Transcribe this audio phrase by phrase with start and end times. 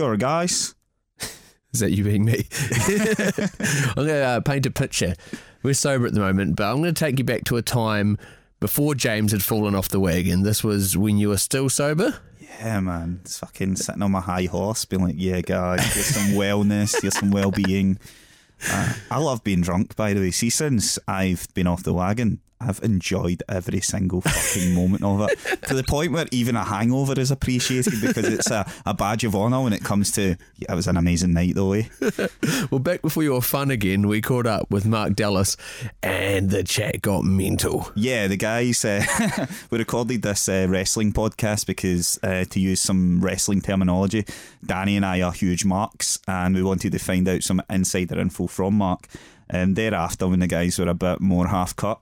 [0.00, 0.74] cure, guys.
[1.74, 2.46] Is that you being me?
[3.96, 5.14] I'm going to uh, paint a picture.
[5.62, 8.16] We're sober at the moment, but I'm going to take you back to a time
[8.60, 10.42] before James had fallen off the wagon.
[10.42, 12.18] This was when you were still sober.
[12.40, 13.20] Yeah, man.
[13.22, 17.18] It's fucking sitting on my high horse, being like, yeah, guys, here's some wellness, here's
[17.18, 17.98] some well being.
[18.70, 20.30] Uh, I love being drunk, by the way.
[20.30, 25.62] See, since I've been off the wagon, I've enjoyed every single fucking moment of it
[25.68, 29.34] to the point where even a hangover is appreciated because it's a, a badge of
[29.34, 30.36] honour when it comes to.
[30.56, 31.72] Yeah, it was an amazing night, though.
[31.72, 31.84] Eh?
[32.70, 35.56] Well, back before you were fun again, we caught up with Mark Dallas
[36.02, 37.90] and the chat got mental.
[37.94, 39.04] Yeah, the guys, uh,
[39.70, 44.24] we recorded this uh, wrestling podcast because, uh, to use some wrestling terminology,
[44.64, 48.46] Danny and I are huge marks and we wanted to find out some insider info
[48.46, 49.08] from Mark.
[49.48, 52.00] And thereafter, when the guys were a bit more half cut,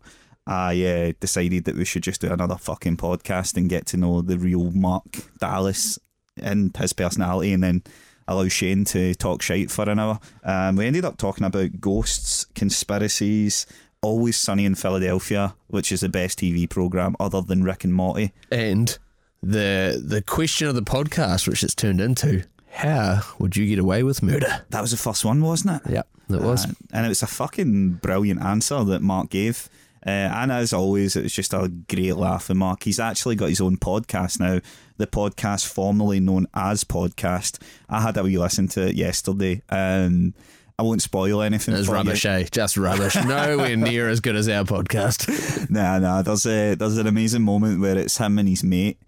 [0.49, 4.23] I uh, decided that we should just do another fucking podcast and get to know
[4.23, 5.05] the real Mark
[5.39, 5.99] Dallas
[6.41, 7.83] and his personality and then
[8.27, 10.21] allow Shane to talk shite for an hour.
[10.43, 13.67] Um, we ended up talking about ghosts, conspiracies,
[14.01, 18.33] Always Sunny in Philadelphia, which is the best TV program other than Rick and Morty.
[18.51, 18.97] And
[19.43, 24.03] the the question of the podcast, which it's turned into, how would you get away
[24.03, 24.65] with murder?
[24.71, 25.93] That was the first one, wasn't it?
[25.93, 26.65] Yep, it was.
[26.65, 29.69] Uh, and it was a fucking brilliant answer that Mark gave.
[30.07, 32.83] Uh, and as always, it was just a great laugh with Mark.
[32.85, 34.61] He's actually got his own podcast now,
[34.97, 37.61] the podcast formerly known as Podcast.
[37.89, 39.63] I had a wee listen to it yesterday.
[39.69, 40.35] Um,
[40.79, 41.75] I won't spoil anything.
[41.75, 42.31] It's rubbish, you.
[42.31, 42.45] eh?
[42.51, 43.17] Just rubbish.
[43.25, 45.27] Nowhere near as good as our podcast.
[45.71, 46.23] Nah, nah.
[46.23, 48.99] There's a there's an amazing moment where it's him and his mate,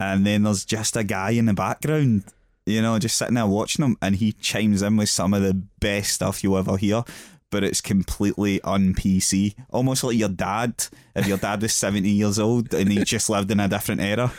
[0.00, 2.24] and then there's just a guy in the background,
[2.66, 5.54] you know, just sitting there watching him, and he chimes in with some of the
[5.80, 7.04] best stuff you ever hear.
[7.52, 10.86] But it's completely un PC, almost like your dad.
[11.14, 14.32] If your dad was seventy years old and he just lived in a different era.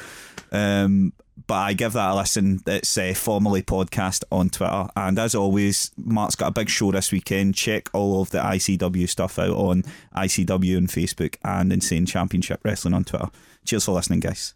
[0.51, 1.13] Um,
[1.47, 2.59] but I give that a listen.
[2.67, 7.11] It's uh, formerly podcast on Twitter, and as always, Mark's got a big show this
[7.11, 7.55] weekend.
[7.55, 9.83] Check all of the ICW stuff out on
[10.15, 13.29] ICW and Facebook and Insane Championship Wrestling on Twitter.
[13.65, 14.53] Cheers for listening, guys.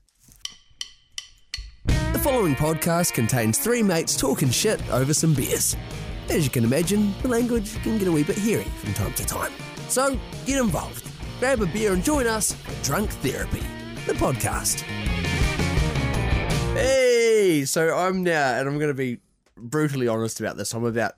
[1.85, 5.75] The following podcast contains three mates talking shit over some beers.
[6.29, 9.25] As you can imagine, the language can get a wee bit hairy from time to
[9.25, 9.53] time.
[9.87, 13.63] So get involved, grab a beer and join us for Drunk Therapy,
[14.05, 14.81] the podcast.
[16.73, 19.19] Hey, so I'm now, and I'm going to be
[19.55, 20.73] brutally honest about this.
[20.73, 21.13] I'm about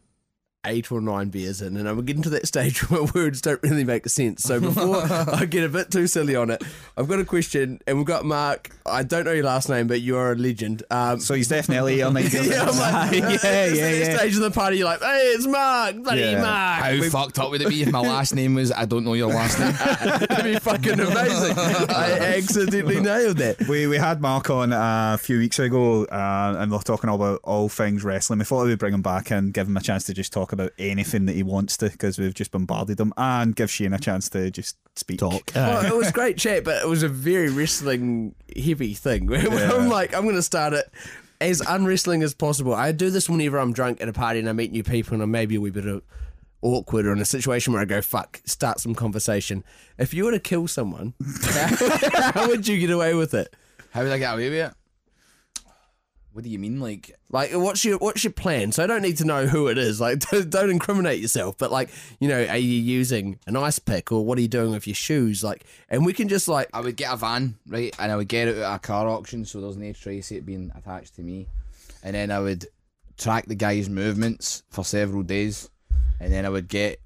[0.65, 3.83] eight or nine beers in, and I'm getting to that stage where words don't really
[3.83, 4.43] make sense.
[4.43, 6.61] So before I get a bit too silly on it,
[6.97, 8.69] I've got a question, and we've got Mark.
[8.85, 10.83] I don't know your last name, but you are a legend.
[10.91, 14.17] Um, So he's definitely on the yeah, I'm like, yeah, yeah, it's yeah.
[14.17, 16.41] stage of the party, you're like, hey, it's Mark, bloody Yeah.
[16.41, 16.83] Mark.
[16.83, 19.29] How fucked up would it be if my last name was I don't know your
[19.29, 19.71] last name?
[20.27, 21.57] That'd be fucking amazing.
[21.57, 23.67] I accidentally nailed that.
[23.67, 27.09] We, we had Mark on uh, a few weeks ago uh, and we are talking
[27.09, 28.39] all about all things wrestling.
[28.39, 30.71] We thought we'd bring him back and give him a chance to just talk about
[30.79, 34.29] anything that he wants to because we've just bombarded him and give Shane a chance
[34.29, 35.19] to just speak.
[35.19, 35.51] Talk.
[35.55, 39.25] Well, it was great chat, but it was a very wrestling heavy thing.
[39.27, 39.71] Where Yeah.
[39.73, 40.91] I'm like, I'm going to start it
[41.41, 42.73] as unwrestling as possible.
[42.73, 45.23] I do this whenever I'm drunk at a party and I meet new people and
[45.23, 46.03] I'm maybe a wee bit of
[46.61, 49.63] awkward or in a situation where I go, fuck, start some conversation.
[49.97, 53.55] If you were to kill someone, how, how would you get away with it?
[53.91, 54.73] How would I get away with it?
[56.31, 56.79] What do you mean?
[56.79, 58.71] Like, Like, what's your what's your plan?
[58.71, 59.99] So I don't need to know who it is.
[59.99, 61.57] Like, don't, don't incriminate yourself.
[61.57, 64.71] But like, you know, are you using an ice pick or what are you doing
[64.71, 65.43] with your shoes?
[65.43, 68.27] Like, and we can just like, I would get a van, right, and I would
[68.27, 71.21] get it at a car auction, so there's no trace of it being attached to
[71.21, 71.47] me,
[72.03, 72.67] and then I would
[73.17, 75.69] track the guy's movements for several days,
[76.19, 77.01] and then I would get.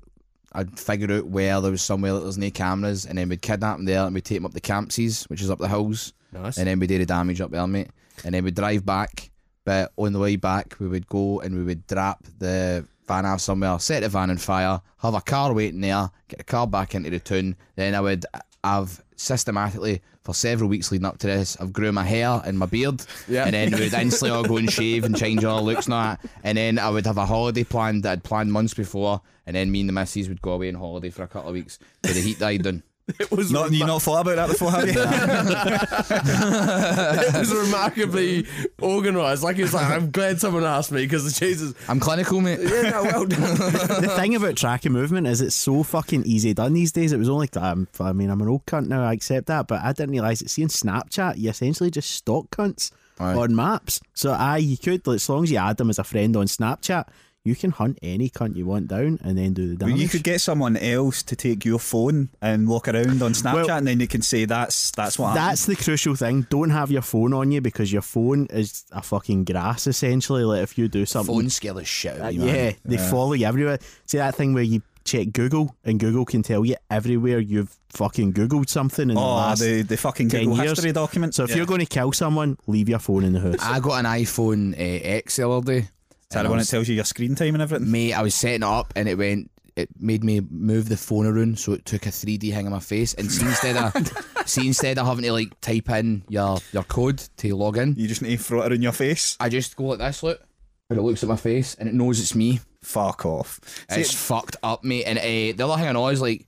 [0.56, 3.80] I'd figure out where there was somewhere that there's no cameras, and then we'd kidnap
[3.80, 6.58] him there, and we'd take him up the Campsies, which is up the hills, Nice.
[6.58, 7.90] and then we did the damage up there, mate,
[8.26, 9.30] and then we'd drive back.
[9.66, 13.40] But on the way back, we would go and we would drop the van off
[13.42, 16.96] somewhere, set the van on fire, have a car waiting there, get the car back
[16.96, 17.56] into the town.
[17.76, 18.26] Then I would
[18.64, 22.66] have systematically for several weeks leading up to this, I've grew my hair and my
[22.66, 23.44] beard, Yeah.
[23.44, 26.22] and then we would instantly all go and shave and change our looks and that.
[26.46, 29.70] And then I would have a holiday planned that I'd planned months before, and then
[29.72, 32.14] me and the missus would go away on holiday for a couple of weeks till
[32.14, 32.84] the heat died down.
[33.20, 34.94] it was Not, you not thought about that before, have you?
[37.28, 38.48] it was remarkably
[38.82, 39.44] organised.
[39.44, 41.74] Like he was like, I'm glad someone asked me because Jesus.
[41.90, 42.62] I'm clinical, mate.
[42.62, 43.42] Yeah, no, well done.
[43.42, 47.12] the thing about tracking movement is it's so fucking easy done these days.
[47.12, 49.82] It was only, um, I mean, I'm an old cunt now, I accept that, but
[49.82, 53.36] I didn't realise that seeing Snapchat, you essentially just stalk cunts Aye.
[53.36, 54.00] on maps.
[54.14, 56.46] So, I, you could, like, as long as you add them as a friend on
[56.46, 57.06] Snapchat,
[57.46, 60.00] you can hunt any cunt you want down and then do the damage.
[60.00, 63.72] You could get someone else to take your phone and walk around on Snapchat, Well-
[63.72, 65.46] and then you can say that's that's what happened.
[65.50, 66.48] That's the crucial thing.
[66.50, 70.44] Don't have your phone on you because your phone is a fucking grass essentially.
[70.46, 72.56] Like if you do something, Phone scare the shit Uh, out of me, man.
[72.56, 73.80] yeah, they follow you everywhere.
[74.06, 78.32] See that thing where you check Google and Google can tell you everywhere you've fucking
[78.32, 80.70] googled something in the Oh, last the, the fucking 10 Google years.
[80.72, 81.36] history document.
[81.36, 81.58] So if Yeah.
[81.58, 83.58] you're going to kill someone, leave your phone in the house.
[83.60, 85.90] I got an iPhone uh, X the other day.
[86.34, 87.92] Is that the I one that tells you your screen time and everything?
[87.92, 89.52] Mate, I was setting it up and it went.
[89.76, 92.80] It made me move the phone around, so it took a 3D hang on my
[92.80, 93.14] face.
[93.14, 93.94] And see instead of
[94.48, 98.08] see instead of having to like type in your your code to log in, You
[98.08, 99.38] just need to throw it in your face.
[99.40, 100.42] I just go like this, look,
[100.90, 102.60] and it looks at my face and it knows it's me.
[102.82, 103.60] Fuck off.
[103.90, 105.06] See, It's fucked up, mate.
[105.06, 106.48] And uh, the other thing I know is like,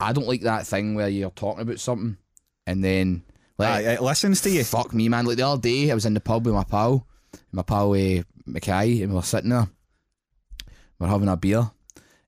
[0.00, 2.16] I don't like that thing where you're talking about something
[2.66, 3.22] and then
[3.58, 4.64] like aye, it listens to you.
[4.64, 5.26] Fuck me, man.
[5.26, 7.06] Like the other day, I was in the pub with my pal,
[7.52, 9.68] my pal uh, Mackay, and we were sitting there.
[10.98, 11.70] We are having a beer,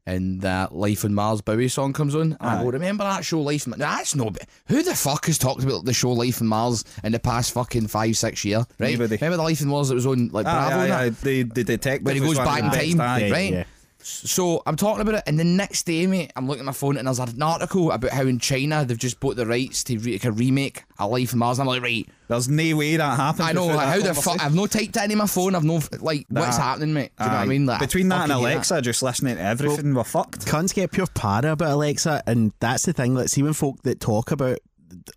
[0.06, 2.32] and that Life on Mars Bowie song comes on.
[2.32, 3.80] And I go, remember that show Life on Mars?
[3.80, 4.32] That's no.
[4.66, 7.86] Who the fuck has talked about the show Life on Mars in the past fucking
[7.88, 8.64] five, six year?
[8.78, 8.92] Right?
[8.92, 9.16] Nobody.
[9.16, 10.76] Remember the Life on Mars that was on like Bravo?
[10.76, 11.08] Aye, aye, aye.
[11.10, 12.04] The, the detective.
[12.04, 13.30] Where he goes back in time, aye.
[13.30, 13.52] right?
[13.52, 13.64] Yeah.
[14.08, 16.96] So I'm talking about it, and the next day, mate, I'm looking at my phone,
[16.96, 20.12] and there's an article about how in China they've just bought the rights to re-
[20.12, 21.58] like a remake a Life on Mars.
[21.58, 23.48] And I'm like, right, There's no way that happens.
[23.48, 25.54] I know like, how the fuck I've no typed it into my phone.
[25.54, 27.12] I've no like what's happening, mate.
[27.18, 27.66] Do you know what I mean?
[27.66, 30.46] Like, Between that and fucking hate Alexa, just listening to everything, we're fucked.
[30.46, 33.14] Cunts get pure para about Alexa, and that's the thing.
[33.14, 34.58] Like, see when folk that talk about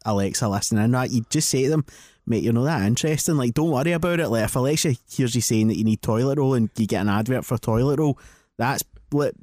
[0.06, 1.86] Alexa listening in, right, you just say to them,
[2.26, 3.38] mate, you're not that interesting.
[3.38, 4.30] Like, don't worry about it.
[4.30, 7.10] Like, if Alexa hears you saying that you need toilet roll and you get an
[7.10, 8.20] advert for toilet roll,
[8.62, 8.84] that's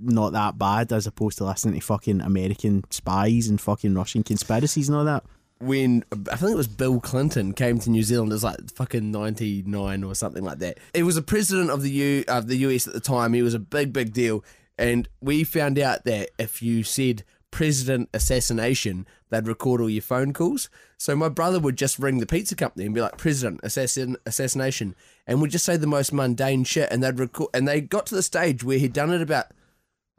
[0.00, 4.88] not that bad as opposed to listening to fucking American spies and fucking Russian conspiracies
[4.88, 5.24] and all that.
[5.60, 8.30] when I think it was Bill Clinton came to New Zealand.
[8.32, 10.78] It was like fucking ninety nine or something like that.
[10.94, 13.34] It was a president of the U of the US at the time.
[13.34, 14.42] He was a big big deal,
[14.78, 20.32] and we found out that if you said president assassination, they'd record all your phone
[20.32, 20.68] calls.
[20.96, 24.94] So my brother would just ring the pizza company and be like, "President assassin assassination,"
[25.26, 27.50] and would just say the most mundane shit, and they'd record.
[27.54, 29.46] And they got to the stage where he'd done it about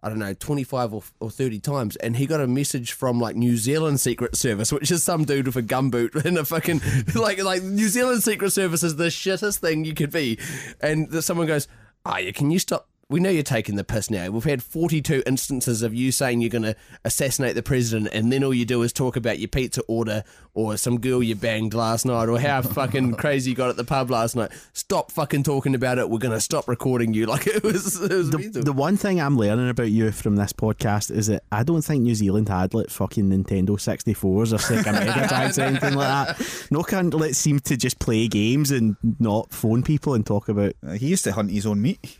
[0.01, 3.35] I don't know, 25 or, or 30 times, and he got a message from like
[3.35, 6.81] New Zealand Secret Service, which is some dude with a gumboot and a fucking
[7.15, 10.39] like like New Zealand Secret Service is the shittest thing you could be,
[10.79, 11.67] and someone goes,
[12.05, 14.29] "Ah, yeah, can you stop?" We know you're taking the piss now.
[14.29, 18.43] We've had 42 instances of you saying you're going to assassinate the president, and then
[18.43, 20.23] all you do is talk about your pizza order
[20.53, 23.83] or some girl you banged last night or how fucking crazy you got at the
[23.83, 24.51] pub last night.
[24.73, 26.07] Stop fucking talking about it.
[26.07, 27.25] We're going to stop recording you.
[27.29, 28.63] Like it was, it was The, mental.
[28.63, 32.03] the one thing I'm learning about you from this podcast is that I don't think
[32.03, 36.67] New Zealand had like fucking Nintendo 64s or Sega Mega Drives or anything like that.
[36.71, 40.73] No cunt like seem to just play games and not phone people and talk about
[40.85, 42.19] Uh, He used to hunt his own meat.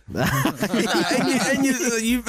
[1.13, 2.23] and you, and you, you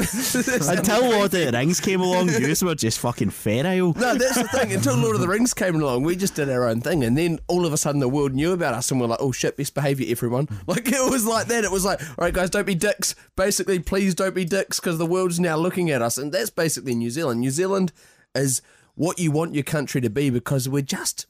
[0.68, 3.96] Until Lord of the Rings came along, yous were just fucking ferile.
[3.96, 4.72] No, that's the thing.
[4.72, 7.38] Until Lord of the Rings came along, we just did our own thing, and then
[7.48, 9.74] all of a sudden the world knew about us, and we're like, "Oh shit, best
[9.74, 11.64] behaviour, everyone!" Like it was like that.
[11.64, 14.98] It was like, "All right, guys, don't be dicks." Basically, please don't be dicks because
[14.98, 17.40] the world's now looking at us, and that's basically New Zealand.
[17.40, 17.92] New Zealand
[18.34, 18.62] is
[18.94, 21.26] what you want your country to be because we're just.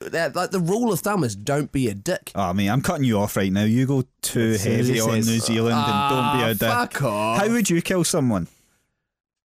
[0.00, 2.30] Like the rule of thumb is don't be a dick.
[2.34, 3.64] Oh, mate, I'm cutting you off right now.
[3.64, 6.92] You go too soon heavy on New Zealand and don't be a ah, dick.
[6.92, 7.40] Fuck off.
[7.40, 8.48] How would you kill someone?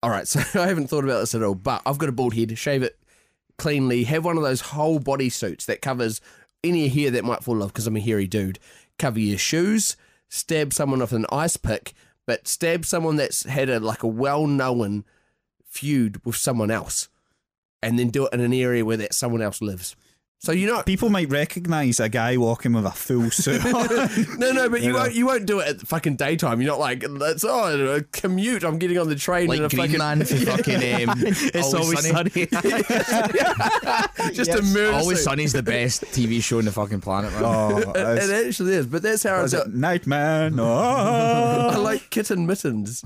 [0.02, 2.34] All right, so I haven't thought about this at all, but I've got a bald
[2.34, 2.56] head.
[2.58, 2.98] Shave it
[3.56, 4.04] cleanly.
[4.04, 6.20] Have one of those whole body suits that covers
[6.62, 8.58] any hair that might fall off because I'm a hairy dude.
[8.98, 9.96] Cover your shoes.
[10.28, 11.92] Stab someone with an ice pick,
[12.26, 15.04] but stab someone that's had a like a well-known
[15.66, 17.08] feud with someone else,
[17.82, 19.94] and then do it in an area where that someone else lives.
[20.44, 23.62] So you know, People might recognise a guy walking with a full suit.
[24.38, 24.98] no, no, but you You know.
[24.98, 25.14] won't.
[25.14, 26.60] You won't do it at fucking daytime.
[26.60, 28.64] You're not like that's oh a commute.
[28.64, 30.74] I'm getting on the train Like in a Green fucking Man for fucking
[31.08, 31.14] um,
[31.54, 32.46] It's always, sunny.
[34.34, 34.94] just a murder.
[34.96, 35.24] Always suit.
[35.24, 37.42] Sunny's the best TV show on the fucking planet, man.
[37.44, 37.96] oh, It,
[38.28, 39.64] it actually is, but that's how was it's.
[39.64, 40.58] it Nightman?
[40.58, 41.80] I Oh.
[41.80, 43.04] like kitten mittens.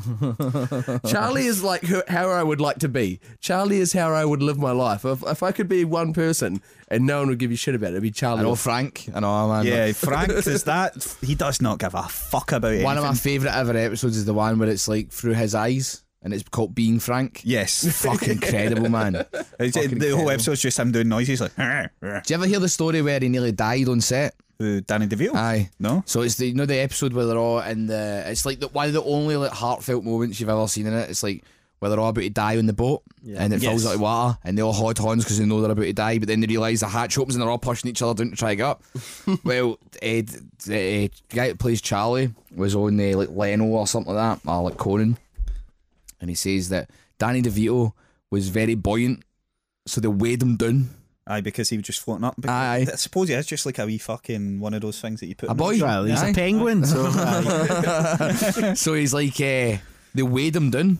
[1.06, 3.20] Charlie is like who, how I would like to be.
[3.40, 5.04] Charlie is how I would live my life.
[5.04, 7.88] If, if I could be one person and no one would give you shit about
[7.88, 8.40] it, it'd be Charlie.
[8.40, 9.08] I know Frank.
[9.14, 9.66] I know, man.
[9.66, 11.16] Yeah, Frank is that.
[11.22, 12.84] He does not give a fuck about it.
[12.84, 16.02] One of my favourite ever episodes is the one where it's like through his eyes
[16.22, 17.42] and it's called Being Frank.
[17.44, 18.02] Yes.
[18.02, 19.24] Fucking incredible, man.
[19.32, 20.30] Fucking the whole incredible.
[20.30, 21.54] episode's just him doing noises like.
[21.56, 24.34] Do you ever hear the story where he nearly died on set?
[24.58, 25.34] Uh, Danny DeVito?
[25.34, 25.70] Aye.
[25.78, 26.02] No?
[26.06, 28.68] So it's the you know the episode where they're all in the it's like the
[28.68, 31.10] one of the only like heartfelt moments you've ever seen in it.
[31.10, 31.44] It's like
[31.78, 33.02] where they're all about to die on the boat
[33.36, 33.86] and it fills Yes.
[33.86, 36.18] up with water and they all hold hands because they know they're about to die,
[36.18, 38.36] but then they realise the hatch opens and they're all pushing each other down to
[38.36, 38.82] try to get up.
[39.44, 40.28] well, Ed,
[40.64, 44.62] the guy that plays Charlie was on uh, like Leno or something like that, or
[44.62, 45.18] like Conan,
[46.20, 47.92] and he says that Danny DeVito
[48.30, 49.22] was very buoyant,
[49.86, 50.88] so they weighed him down.
[51.28, 52.36] Aye, because he was just floating up.
[52.46, 52.86] Aye.
[52.90, 55.34] I suppose he is just like a wee fucking one of those things that you
[55.34, 55.48] put.
[55.48, 55.78] A in boy.
[55.80, 56.28] Well, he's Aye.
[56.28, 57.10] a penguin, so
[58.74, 59.76] so he's like, uh,
[60.14, 60.98] they weighed him down,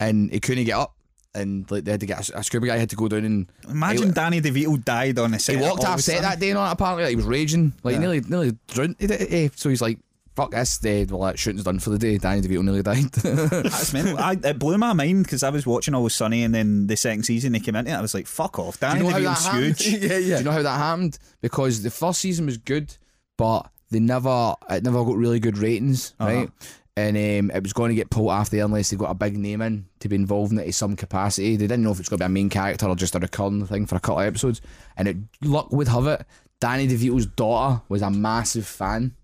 [0.00, 0.94] and he couldn't get up,
[1.34, 3.46] and like they had to get a, a scuba guy had to go down and
[3.68, 5.56] Imagine he, Danny DeVito died on a set.
[5.56, 6.52] he walked off set that day.
[6.52, 8.00] Not apparently like, he was raging, like Yeah.
[8.00, 8.96] nearly nearly drowned.
[8.98, 9.98] He did- eh, So he's like,
[10.34, 12.16] "Fuck this!" Day, well, that shooting's done for the day.
[12.18, 13.12] Danny DeVito nearly died.
[13.12, 14.18] That's mental.
[14.18, 17.24] I, it blew my mind because I was watching Always Sunny, and then the second
[17.24, 17.94] season they came into it.
[17.94, 19.86] I was like, "Fuck off!" Danny know DeVito's huge.
[20.02, 21.18] yeah, Do you know how that happened?
[21.42, 22.96] Because the first season was good,
[23.36, 26.30] but they never it never got really good ratings, Uh-huh.
[26.32, 26.50] right?
[26.98, 29.36] And um, it was going to get pulled off there unless they got a big
[29.36, 31.56] name in to be involved in it in some capacity.
[31.56, 33.66] They didn't know if it's going to be a main character or just a recurring
[33.66, 34.62] thing for a couple of episodes.
[34.96, 36.24] And it luck would have it,
[36.60, 39.14] Danny DeVito's daughter was a massive fan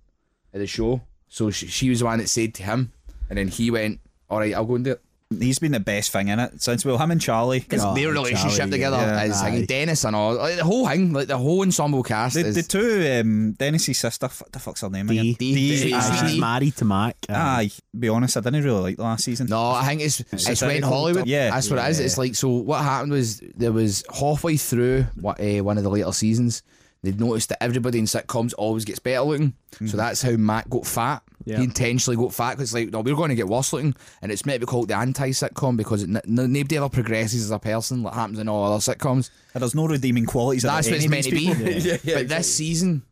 [0.52, 2.92] of the show, so she, she was the one that said to him,
[3.30, 5.02] and then he went, "All right, I'll go and do it."
[5.40, 7.64] He's been the best thing in it since well, him and Charlie.
[7.72, 9.22] Oh, Their relationship Charlie, together yeah.
[9.24, 12.46] is like Dennis and all, like, the whole thing, like the whole ensemble cast The,
[12.46, 12.54] is.
[12.54, 15.18] the two, um, Dennis's sister, f- the fuck's her name Dee.
[15.18, 15.34] again?
[15.38, 15.54] Dee.
[15.54, 15.82] Dee.
[15.84, 15.94] Dee.
[15.94, 15.98] Aye.
[15.98, 17.16] Aye, she's married to Mac.
[17.28, 19.46] Aye, be honest, I didn't really like the last season.
[19.48, 21.26] No, I think it's it's, just went how they Hollywood.
[21.26, 21.50] Yeah.
[21.50, 21.98] that's what it is.
[21.98, 22.06] Yeah.
[22.06, 22.48] It's like so.
[22.48, 26.62] What happened was there was halfway through what uh, one of the later seasons,
[27.02, 29.54] they'd noticed that everybody in sitcoms always gets better looking.
[29.86, 31.22] So that's how Matt got fat.
[31.44, 31.58] Yeah.
[31.58, 34.46] He intentionally got fat because like no, we're going to get worse looking, and it's
[34.46, 37.58] meant to be called the anti-sitcom because it, n- n- nobody ever progresses as a
[37.58, 39.30] person like happens in all other sitcoms.
[39.54, 40.62] And there's no redeeming qualities.
[40.62, 41.52] That's what it's any meant to be.
[41.52, 41.84] these.
[41.86, 43.02] Yeah, yeah, but this season,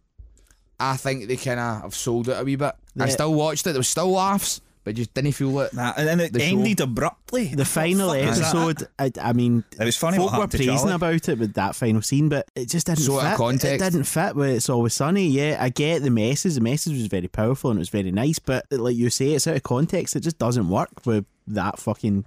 [0.79, 2.75] I think they kind of have sold it a wee bit.
[2.99, 3.73] I still watched it.
[3.73, 5.73] There was still laughs, but just didn't feel it.
[5.75, 6.47] Nah, and then it The show.
[6.47, 7.55] ended abruptly.
[7.55, 10.67] The final fuck episode, I, I mean, It was funny folk what were happened to
[10.69, 13.37] praising about it with that final scene, but it just didn't So out of fit.
[13.37, 13.85] context.
[13.87, 15.27] It didn't fit with It's Always Sunny.
[15.29, 16.55] Yeah, I get the message.
[16.55, 19.47] The message was very powerful and it was very nice, but like you say, it's
[19.47, 20.17] out of context.
[20.17, 22.25] It just doesn't work with that fucking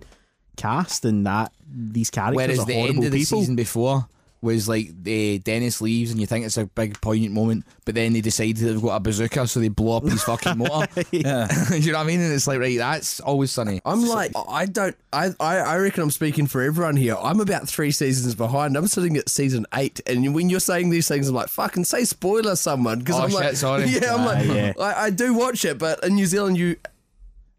[0.55, 3.39] cast and that these characters Whereas are the horrible end of the people.
[3.39, 4.07] season before
[4.43, 8.13] was like the Dennis leaves and you think it's a big poignant moment, but then
[8.13, 10.87] they decide that they've got a bazooka, so they blow up his fucking motor.
[11.11, 11.47] Yeah.
[11.73, 12.19] you know what I mean?
[12.21, 13.81] And it's like, right, that's always sunny.
[13.85, 17.15] I'm like, I don't, I, I, I reckon I'm speaking for everyone here.
[17.21, 18.75] I'm about three seasons behind.
[18.75, 22.03] I'm sitting at season eight, and when you're saying these things, I'm like, fucking say
[22.03, 23.85] spoiler, someone, because Oh, I'm like, sorry.
[23.87, 24.73] yeah, I'm Ah, like, yeah.
[24.79, 26.75] I, I do watch it, but in New Zealand you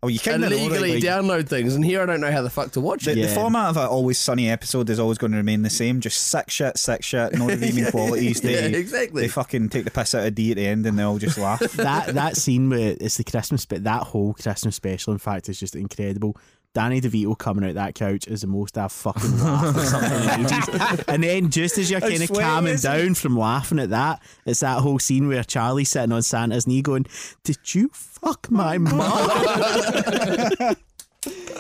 [0.05, 2.73] Oh, you kind of illegally download things, and here I don't know how the fuck
[2.73, 3.15] to watch The, it.
[3.15, 3.35] the Yeah.
[3.35, 6.01] format of an always sunny episode is always going to remain the same.
[6.01, 8.41] Just sick shit, sick shit, no redeeming qualities.
[8.43, 9.23] They, Yeah, exactly.
[9.23, 11.39] They fucking take the piss out of Dee at the end and they all just
[11.39, 11.61] laugh.
[11.73, 15.59] that that scene where it's the Christmas, but that whole Christmas special, in fact, is
[15.59, 16.37] just incredible.
[16.75, 20.47] Danny DeVito coming out that couch is the most I've fucking laughed at something in
[20.47, 21.05] ages.
[21.09, 24.81] And then just as you're kind of calming down from laughing at that, it's that
[24.81, 27.07] whole scene where Charlie's sitting on Santa's knee going,
[27.45, 28.99] "Did you fuck my mum?"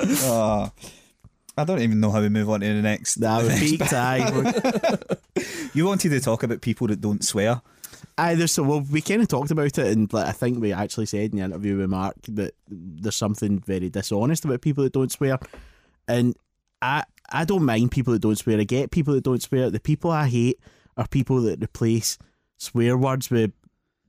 [0.06, 0.72] Oh,
[1.56, 3.14] I don't even know how we move on to the next.
[3.16, 4.52] that was peak time.
[5.74, 7.60] You wanted to talk about people that don't swear.
[8.16, 11.06] Either so, well, we kind of talked about it, and like, I think we actually
[11.06, 15.10] said in the interview with Mark that there's something very dishonest about people that don't
[15.10, 15.38] swear,
[16.06, 16.36] and
[16.80, 18.60] I I don't mind people that don't swear.
[18.60, 19.70] I get people that don't swear.
[19.70, 20.60] The people I hate
[20.96, 22.18] are people that replace
[22.56, 23.52] swear words with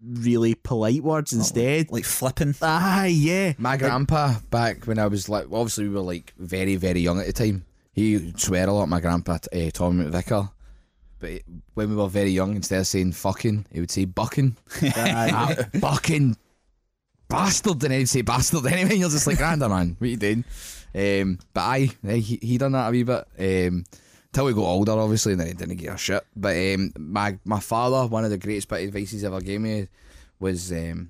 [0.03, 1.91] really polite words instead.
[1.91, 2.55] Like flipping.
[2.61, 3.53] Ah, yeah.
[3.57, 7.27] My grandpa, back when I was like, obviously we were like very, very young at
[7.27, 7.65] the time.
[7.91, 8.89] He would swear a lot.
[8.89, 10.51] My grandpa, uh, Tommy McVicker.
[11.19, 14.55] But it- when we were very young, instead of saying fucking, he would say bucking.
[14.81, 15.31] Aye.
[15.33, 16.35] Ah, bucking
[17.27, 17.73] bastard.
[17.73, 18.91] And then he'd say bastard anyway.
[18.91, 20.43] And you're just like, granda man, what you doing?
[20.93, 23.25] Um, but aye, aye, he, he done that a wee bit.
[23.39, 23.83] Um,
[24.31, 26.23] till we got older, obviously, and then he didn't give a shit.
[26.35, 29.61] But um, my my father, one of the greatest bit of advice he's ever gave
[29.61, 29.87] me
[30.39, 31.09] was um,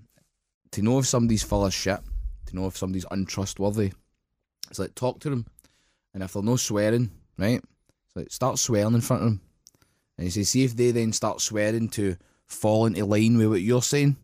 [0.71, 1.99] to know if somebody's full of shit,
[2.47, 3.91] to know if somebody's untrustworthy.
[4.69, 5.45] It's like talk to them,
[6.13, 7.61] and if they're no swearing, right,
[8.07, 9.41] it's like start swearing in front of them,
[10.17, 13.61] and he says, see if they then start swearing to fall into line with what
[13.61, 14.15] you're saying.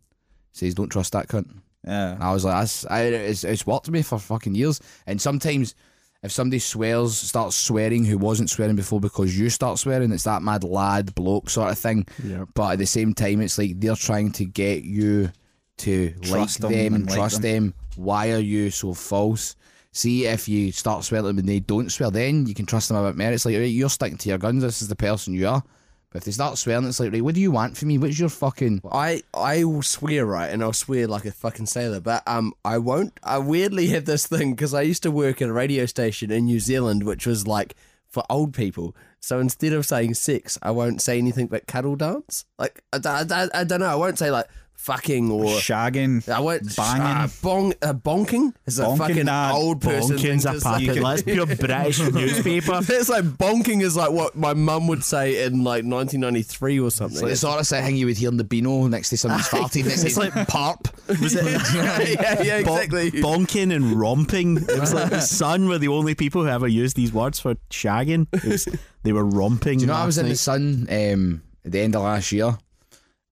[0.52, 1.48] He says, don't trust that cunt.
[1.84, 2.12] Yeah.
[2.12, 4.80] And I was like, that's, I, it's, it's worked for me for fucking years.
[5.06, 5.74] And sometimes,
[6.22, 10.42] if somebody swears, starts swearing who wasn't swearing before because you start swearing, it's that
[10.42, 12.06] mad lad bloke sort of thing.
[12.22, 12.44] Yeah.
[12.54, 15.32] But at the same time, it's like they're trying to get you
[15.78, 17.74] to Trust like them them and and like trust them.
[17.96, 19.56] Why are you so false?
[19.90, 23.08] See if you start swearing and they don't swear, then you can trust them a
[23.08, 23.32] bit more.
[23.32, 24.62] It's like right, you're sticking to your guns.
[24.62, 25.62] This is the person you are.
[26.12, 27.98] But if they start swearing, it's like, right, what do you want from me?
[27.98, 28.82] What's your fucking.
[28.90, 32.00] I I will swear right, and I'll swear like a fucking sailor.
[32.00, 33.18] But um, I won't.
[33.22, 36.44] I weirdly have this thing because I used to work at a radio station in
[36.44, 37.74] New Zealand, which was like
[38.08, 38.94] for old people.
[39.20, 42.44] So instead of saying sex, I won't say anything but cuddle dance.
[42.58, 43.86] Like I, I, I, I don't know.
[43.86, 44.48] I won't say like
[44.82, 45.44] fucking or.
[45.44, 47.02] Shagging, I won't banging.
[47.02, 50.60] Uh, bong, uh, bonking is a Bonking, fucking nah, old person thing Bonkins to a
[50.60, 50.86] say.
[50.86, 51.02] puppet.
[51.02, 52.80] That's pure British newspaper.
[52.88, 57.14] It's like bonking is like what my mum would say in like 1993 or something.
[57.14, 59.48] It's like the sort of thing you would hear in the Beano next to somebody's
[59.48, 59.84] farting.
[59.86, 60.88] Next It's like parp.
[61.20, 61.44] Was it?
[61.74, 63.10] yeah, yeah, Bon- exactly.
[63.20, 64.56] bonking and romping.
[64.58, 67.54] It was like the Sun were the only people who ever used these words for
[67.70, 68.26] shagging.
[68.44, 68.66] Was,
[69.02, 69.78] they were romping.
[69.78, 72.56] Do you know I was in the sun um, at the end of last year,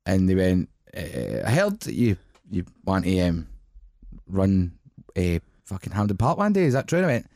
[0.06, 0.68] and they went.
[0.96, 2.16] Uh, I heard that you
[2.50, 3.48] you want to um,
[4.26, 4.72] run
[5.16, 6.64] a fucking Hampden Park one day.
[6.64, 6.98] Is that true?
[6.98, 7.26] And I went.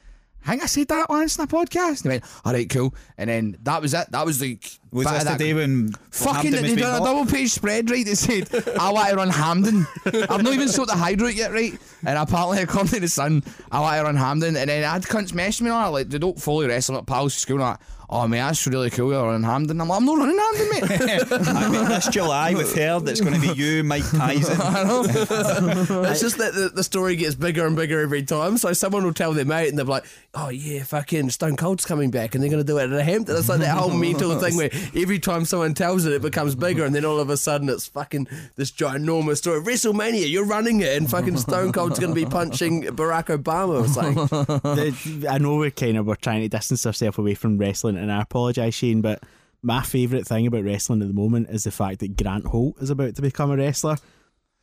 [0.46, 2.02] I think I said that once in a podcast.
[2.02, 2.94] And they went, all right, cool.
[3.16, 4.11] And then that was it.
[4.11, 7.25] That was like was this of the that- day when Fucking, they done a double
[7.25, 8.04] page spread, right?
[8.04, 9.87] They said, I want to run Hampden.
[10.04, 11.73] I've not even sorted the route yet, right?
[12.04, 13.42] And apparently, according to the Sun,
[13.73, 14.56] I want to run Hampden.
[14.58, 17.06] And then I had cunts message me on it, like, they don't follow wrestling at
[17.06, 17.56] pals school.
[17.56, 17.80] And I'm like,
[18.11, 19.12] oh, mate, that's really cool.
[19.12, 19.80] You're running Hampden.
[19.80, 21.49] I'm like, I'm not running Hampden, mate.
[21.49, 24.58] I mean, this July we've heard it's going to be you, Mike Tyson.
[24.61, 25.04] I know.
[26.14, 28.56] It's just that the, the story gets bigger and bigger every time.
[28.58, 32.11] So someone will tell their mate, and they're like, "Oh yeah, fucking Stone Cold's coming
[32.11, 34.38] back, and they're going to do it at a Hampden." It's like that whole mental
[34.38, 37.37] thing where every time someone tells it, it becomes bigger, and then all of a
[37.37, 39.61] sudden it's fucking this ginormous story.
[39.61, 43.88] WrestleMania, you're running it, and fucking Stone Cold's going to be punching Barack Obama or
[43.88, 44.26] something.
[44.26, 48.10] The- I know we kind of were trying to distance ourselves away from wrestling, and
[48.12, 49.22] I apologise, Shane, but
[49.62, 52.90] my favourite thing about wrestling at the moment is the fact that Grant Holt is
[52.90, 53.96] about to become a wrestler.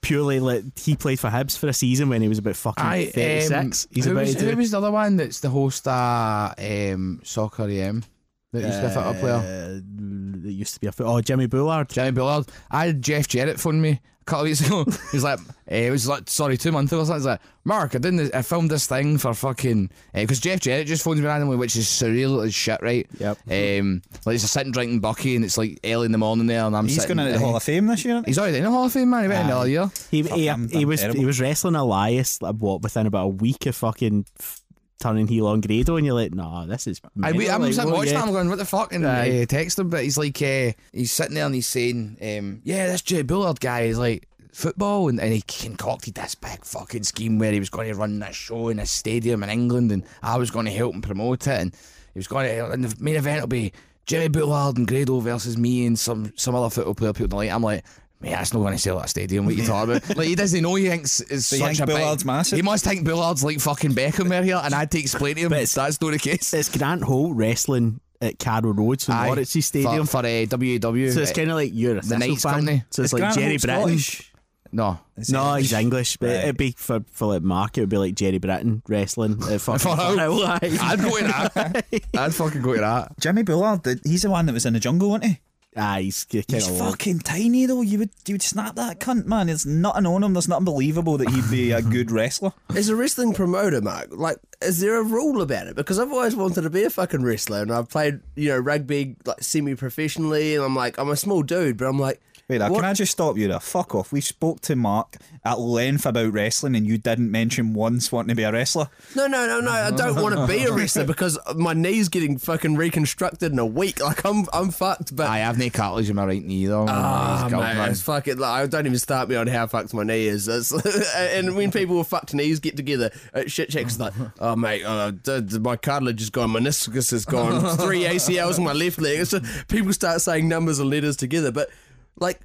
[0.01, 3.05] Purely, like he played for Hibs for a season when he was about fucking I,
[3.05, 3.87] thirty six.
[3.91, 4.49] He's who about was, to do.
[4.49, 8.03] who was the other one that's the host of um, Soccer AM?
[8.51, 9.35] That used to be a football player?
[9.35, 11.05] Uh, that used to be a foot.
[11.05, 11.89] Oh, Jimmy Bullard.
[11.89, 12.47] Jimmy Bullard.
[12.71, 14.85] I had Jeff Jarrett phone me couple of weeks ago.
[15.11, 17.19] He's like, eh, it was like, sorry, two months ago or something.
[17.19, 21.03] He's like, Mark, I didn't, I filmed this thing for fucking, because Jeff Jarrett just
[21.03, 23.07] phones me randomly, which is surreal as shit, right?
[23.19, 23.37] Yep.
[23.51, 26.65] Um, like, he's a sitting drinking Bucky and it's like early in the morning there
[26.65, 27.17] and I'm He's sitting.
[27.17, 28.23] going to the eh, Hall of Fame this year.
[28.25, 29.23] He's already in the Hall of Fame, man.
[29.23, 29.57] He went in the Aye.
[29.59, 29.91] other year.
[30.09, 31.19] He Fuck, he, I'm- he I'm was terrible.
[31.19, 34.60] he was wrestling Elias like, what within about a week of fucking f-
[35.01, 37.01] turning heel on Grado, and you're like, nah, this is.
[37.21, 38.21] I, mental, I'm like, sitting watching yeah.
[38.21, 38.93] I'm going, what the fuck?
[38.93, 39.41] And Aye.
[39.41, 42.87] uh, text him, but he's like, uh, he's sitting there and he's saying, um, yeah,
[42.87, 47.39] this Jay Bullard guy is like, football and, and he concocted this big fucking scheme
[47.39, 50.37] where he was going to run this show in a stadium in England and I
[50.37, 51.73] was going to help him promote it and
[52.13, 53.71] he was going to and the main event will be
[54.05, 57.51] Jimmy Bullard and Grado versus me and some some other football player people don't like
[57.51, 57.85] I'm like
[58.21, 59.45] Mate, that's not going to sell that stadium.
[59.45, 60.15] What you talking about?
[60.17, 62.27] Like he doesn't know he thinks it's So you such think a Bullard's big.
[62.27, 62.55] massive?
[62.57, 65.41] He must think Bullard's like fucking Beckham there here, and I had to explain to
[65.41, 66.53] him But it's- that's not the case.
[66.53, 70.05] It's Grant Holt wrestling at Carrow Road, so Aye, Norwich's stadium.
[70.05, 71.11] for, for uh, WW.
[71.13, 72.53] so it's kind of like you're a The Thistle Knights fan.
[72.53, 72.83] company.
[72.91, 74.25] So it's Is like Grant Jerry Holt Britton.
[74.73, 76.35] No, Is he No, he's English, but Right.
[76.43, 77.77] it'd be for, for like Mark.
[77.77, 80.17] It would be like Jerry Britton wrestling at fucking For Hull.
[80.17, 80.43] Hull.
[80.45, 80.61] I'd
[81.01, 81.85] go to that.
[82.17, 83.19] I'd fucking go to that.
[83.19, 85.39] Jimmy Bullard, he's the one that was in the jungle, wasn't he?
[85.75, 87.81] Aye, he's kind He's fucking tiny though.
[87.81, 89.47] You would you would snap that cunt, man.
[89.47, 90.33] There's nothing on him.
[90.33, 92.51] There's nothing believable that he'd be a good wrestler.
[92.75, 95.75] As a wrestling promoter, Mark, like, is there a rule about it?
[95.77, 99.15] Because I've always wanted to be a fucking wrestler, and I've played, you know, rugby
[99.25, 102.19] like semi-professionally, and I'm like, I'm a small dude, but I'm like,
[102.51, 103.59] Wait, now, what- can I just stop you there?
[103.61, 104.11] Fuck off.
[104.11, 108.35] We spoke to Mark at length about wrestling, and you didn't mention once wanting to
[108.35, 108.89] be a wrestler.
[109.15, 109.71] No, no, no, no.
[109.71, 113.65] I don't want to be a wrestler because my knee's getting fucking reconstructed in a
[113.65, 114.01] week.
[114.03, 115.15] Like I'm, I'm fucked.
[115.15, 116.85] But I have no cartilage in my right knee though.
[116.89, 118.37] Ah, It's gone, man, it's fucking.
[118.37, 120.47] Like, don't even start me on how fucked my knee is.
[120.47, 120.71] It's,
[121.15, 125.11] and when people with fucked knees get together at shit checks, like, oh mate, uh,
[125.11, 128.99] d- d- my cartilage is gone, my meniscus is gone, three ACLs in my left
[128.99, 129.19] leg.
[129.19, 131.69] It's just, people start saying numbers and letters together, but
[132.19, 132.41] like,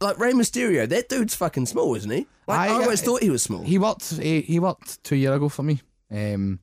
[0.00, 2.26] like Rey Mysterio, that dude's fucking small, isn't he?
[2.46, 3.62] Like, I, I- always thought he was small.
[3.62, 4.10] He worked.
[4.16, 6.60] He, he worked two year ago for me, um,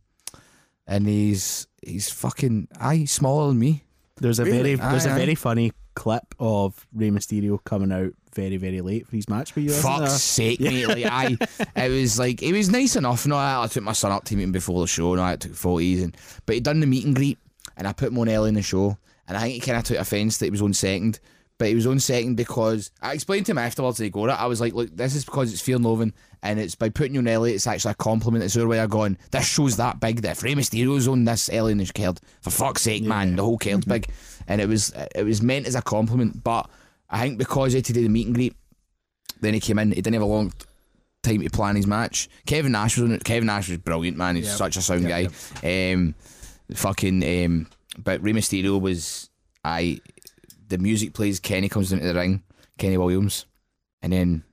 [0.87, 2.67] and he's he's fucking.
[2.79, 3.83] Aye, smaller than me.
[4.17, 4.75] There's a Really?
[4.75, 5.17] very there's Aye, a aye.
[5.17, 9.65] very funny clip of Rey Mysterio coming out very very late for his match with
[9.65, 9.71] you.
[9.71, 10.87] Fuck's sake, mate!
[10.87, 11.37] Like I,
[11.75, 13.25] it was like it was nice enough.
[13.27, 15.15] No, I, I took my son up to meet him before the show.
[15.15, 17.39] No, I took photos, and but he done the meet and greet,
[17.75, 19.83] and I put him on early in the show, and I think he kind of
[19.83, 21.19] took offence that he was on second.
[21.63, 23.97] But he was on second because I explained to him afterwards.
[23.97, 24.37] They got it.
[24.41, 27.13] I was like, "Look, this is because it's Fear and Loathing, and it's by putting
[27.13, 27.53] you on early.
[27.53, 28.43] It's actually a compliment.
[28.43, 29.17] It's our way of going.
[29.31, 32.49] This show's that big that if Rey Mysterio's on this early in the card, for
[32.49, 34.09] fuck's sake, man, the whole card's big."
[34.45, 36.69] And it was it was meant as a compliment, but
[37.09, 38.57] I think because he had to do the meet and greet,
[39.39, 39.91] then he came in.
[39.91, 40.51] He didn't have a long
[41.21, 42.27] time to plan his match.
[42.45, 43.23] Kevin Nash was on it.
[43.23, 44.35] Kevin Nash was brilliant, man.
[44.35, 45.29] He's such a sound guy.
[45.63, 46.13] Um,
[46.73, 47.45] fucking.
[47.45, 49.29] Um, but Rey Mysterio was
[49.63, 50.01] I.
[50.73, 51.39] the music plays.
[51.39, 52.43] Kenny comes into the ring,
[52.77, 53.45] Kenny Williams,
[54.01, 54.43] and then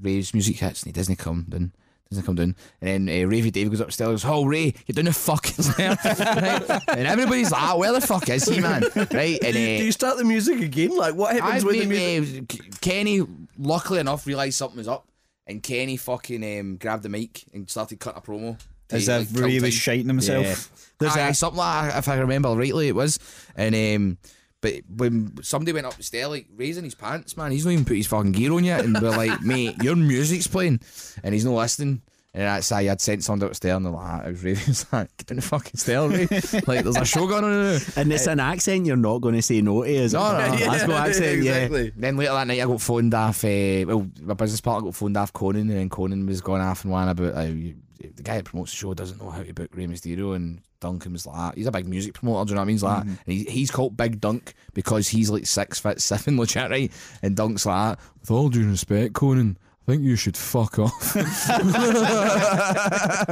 [0.00, 1.72] Ray's music hits and he doesn't come down.
[2.10, 4.24] Doesn't come down, and then uh, Ravy Dave goes upstairs.
[4.24, 6.80] Oh Ray, you're doing the fucking stairs, right?
[6.88, 9.38] And everybody's like, "Ah, "Where the fuck is he, man?" Right?
[9.42, 10.96] And Do you, uh, do you start the music again?
[10.96, 12.60] Like what happens I when the music?
[12.60, 13.22] uh, Kenny,
[13.58, 15.08] luckily enough, realised something was up,
[15.48, 18.56] and Kenny fucking um, grabbed the mic and started cutting a promo.
[18.90, 19.70] to, As if kill Ray was time.
[19.72, 20.44] shiting himself.
[20.46, 20.86] Yeah.
[21.00, 23.18] There's Aye, a- something like if I remember rightly, it was.
[23.56, 24.18] And um,
[24.60, 27.84] but when somebody went up the stair, like raising his pants, man, he's not even
[27.84, 30.80] put his fucking gear on yet, and we're like, mate, your music's playing,
[31.22, 32.02] and he's not listening.
[32.36, 34.52] And that's how I'd sent somebody upstairs, and they're like, "Ah, it was Ray.
[34.52, 36.26] Was like, get down the fucking stair, Ray.
[36.66, 37.80] like, there's a show going on.
[37.96, 40.18] And it's an accent you're not going to say no to, is it?
[40.18, 40.56] No, no, no.
[40.58, 41.54] Glasgow accent, yeah.
[41.54, 41.92] exactly.
[41.96, 43.42] Then later that night, I got phoned off.
[43.42, 46.84] Uh, well, my business partner got phoned off Konnan, and then Konnan was going off
[46.84, 49.54] and one about uh, you, the guy that promotes the show doesn't know how to
[49.54, 52.46] book Rey Mysterio, and Duncan was like, he's a big music promoter.
[52.46, 52.74] Do you know what I mean?
[52.74, 53.08] He's like, mm-hmm.
[53.08, 56.92] and he, he's called Big Dunk because he's like six foot seven, legit, right?
[57.22, 59.56] And Dunk's like, with all due respect, Konnan.
[59.88, 61.14] I think you should fuck off.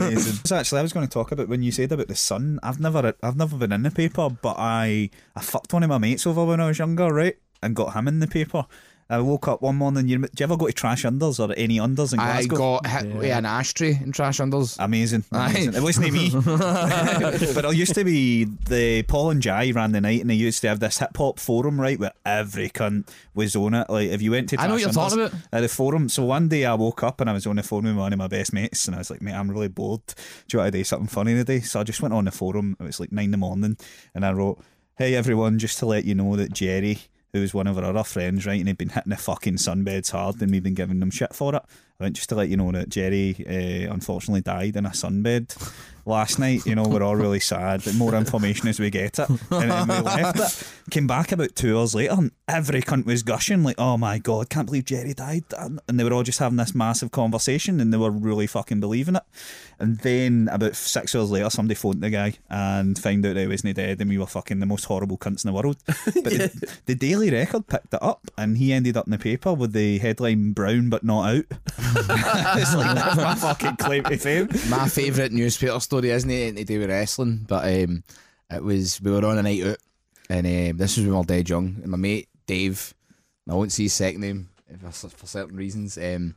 [0.00, 0.40] Amazing.
[0.44, 2.58] So actually, I was going to talk about when you said about the sun.
[2.64, 5.98] I've never, I've never been in the paper, but I, I fucked one of my
[5.98, 8.66] mates over when I was younger, right, and got him in the paper.
[9.10, 10.06] I woke up one morning.
[10.06, 12.18] You, do you ever go to Trash Unders or any Unders in Glasgow?
[12.18, 12.56] I Glasgow?
[12.56, 14.76] got hit with an ashtray in Trash Unders.
[14.78, 15.50] Amazing, Aye.
[15.50, 15.74] amazing.
[15.74, 16.30] It wasn't me,
[17.54, 20.60] but it used to be the Paul and Jai ran the night, and they used
[20.60, 23.88] to have this hip hop forum, right, where every cunt was on it.
[23.88, 25.34] Like if you went to, I know what you're talking about.
[25.52, 26.10] at the forum.
[26.10, 28.18] So one day I woke up and I was on the phone with one of
[28.18, 30.02] my best mates, and I was like, "Mate, I'm really bored.
[30.06, 30.14] Do
[30.52, 32.76] you want to do something funny today?" So I just went on the forum.
[32.78, 33.78] It was like nine in the morning,
[34.14, 34.62] and I wrote,
[34.98, 36.98] "Hey everyone, just to let you know that Jerry."
[37.32, 38.58] Who was one of our friends, right?
[38.58, 41.54] And he'd been hitting the fucking sunbeds hard, and we'd been giving them shit for
[41.54, 41.62] it.
[42.00, 45.54] I went just to let you know that Jerry uh, unfortunately died in a sunbed
[46.08, 46.66] last night.
[46.66, 47.82] You know, we're all really sad.
[47.84, 49.28] But more information as we get it.
[49.28, 49.38] And
[49.70, 50.90] then we left it.
[50.90, 54.48] Came back about two hours later, and every cunt was gushing, like, oh my God,
[54.48, 55.44] can't believe Jerry died.
[55.56, 59.16] And they were all just having this massive conversation, and they were really fucking believing
[59.16, 59.22] it.
[59.78, 63.46] And then about six hours later, somebody phoned the guy and found out that he
[63.46, 65.76] wasn't dead, and we were fucking the most horrible cunts in the world.
[66.18, 69.52] But the, the Daily Record picked it up, and he ended up in the paper
[69.52, 71.44] with the headline "Brown but not out."
[71.78, 74.48] it's like that's my fucking claim to fame.
[74.68, 78.02] my favourite newspaper story isn't it to do with wrestling, but um,
[78.50, 79.78] it was we were on a night out,
[80.30, 81.78] and um, this was when we were dead young.
[81.82, 82.94] And my mate Dave,
[83.48, 84.48] I won't say his second name
[84.90, 85.98] for, for certain reasons.
[85.98, 86.34] Um,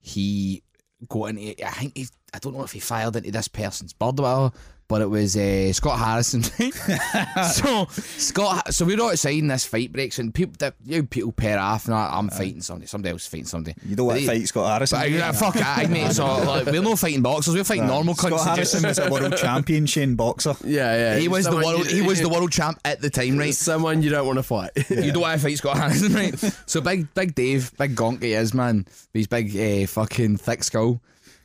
[0.00, 0.62] he
[1.08, 1.66] got into.
[1.66, 2.06] I think he.
[2.32, 4.52] I don't know if he fired into this person's bird or whatever,
[4.88, 6.42] but it was uh, Scott Harrison.
[7.52, 11.32] so Scott, so we're outside and this fight breaks, and people, that, you know, people
[11.32, 13.74] pair off, and I, I'm fighting somebody, somebody else fighting somebody.
[13.84, 15.00] You don't want But to fight Scott Harrison.
[15.00, 16.12] But, uh, fuck that, mate.
[16.12, 18.38] So like, we're not fighting boxers, we're fighting normal cunts.
[18.38, 20.54] Scott that just- Harrison was a world championship boxer.
[20.64, 21.16] Yeah, yeah.
[21.18, 21.90] He was the world.
[21.90, 23.54] you- He was the world champ at the time, right?
[23.54, 24.70] Someone you don't want to fight.
[24.90, 26.38] You don't want to fight Scott Harrison, right?
[26.66, 28.86] So big, big Dave, big gonk he is, man.
[29.12, 31.00] He's big, uh, fucking thick skull.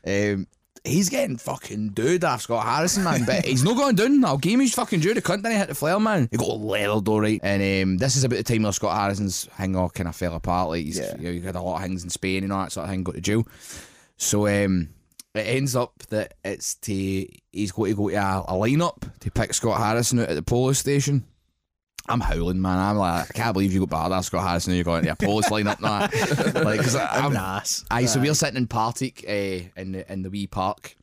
[0.05, 0.47] Um,
[0.83, 3.23] he's getting fucking dude off Scott Harrison, man.
[3.25, 4.21] But he's not going down.
[4.39, 5.13] Give him his fucking due.
[5.13, 6.27] The cunt didn't hit the flare, man.
[6.31, 7.39] He got leveled, all right.
[7.43, 10.35] And um, this is about the time where Scott Harrison's hang all kind of fell
[10.35, 10.69] apart.
[10.69, 11.15] Like he's, Yeah.
[11.17, 12.89] you know, he had a lot of things in Spain and all that sort of
[12.89, 13.03] thing.
[13.03, 13.47] Got to jail.
[14.17, 14.89] So um,
[15.35, 16.93] it ends up that it's to
[17.51, 20.41] he's got to go to a, a lineup to pick Scott Harrison out at the
[20.43, 21.25] police station.
[22.07, 22.77] I'm howling, man.
[22.77, 25.15] I'm like, I can't believe you got bad at Scott Harrison you're going to a
[25.15, 26.01] police lineup now.
[26.61, 27.85] like, because I'm, Ass.
[27.91, 30.95] Aye, so we're sitting in Partick uh, in the in the wee park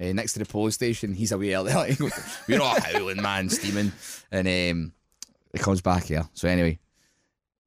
[0.00, 1.14] uh, next to the police station.
[1.14, 1.96] He's away early.
[2.48, 3.92] we're all howling, man, steaming,
[4.30, 4.92] and um,
[5.52, 6.28] he comes back here.
[6.32, 6.78] So anyway,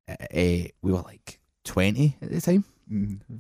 [0.08, 2.64] uh, uh, we were like twenty at the time,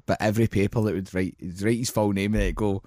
[0.05, 2.83] but every paper that would write write his full name and it'd go.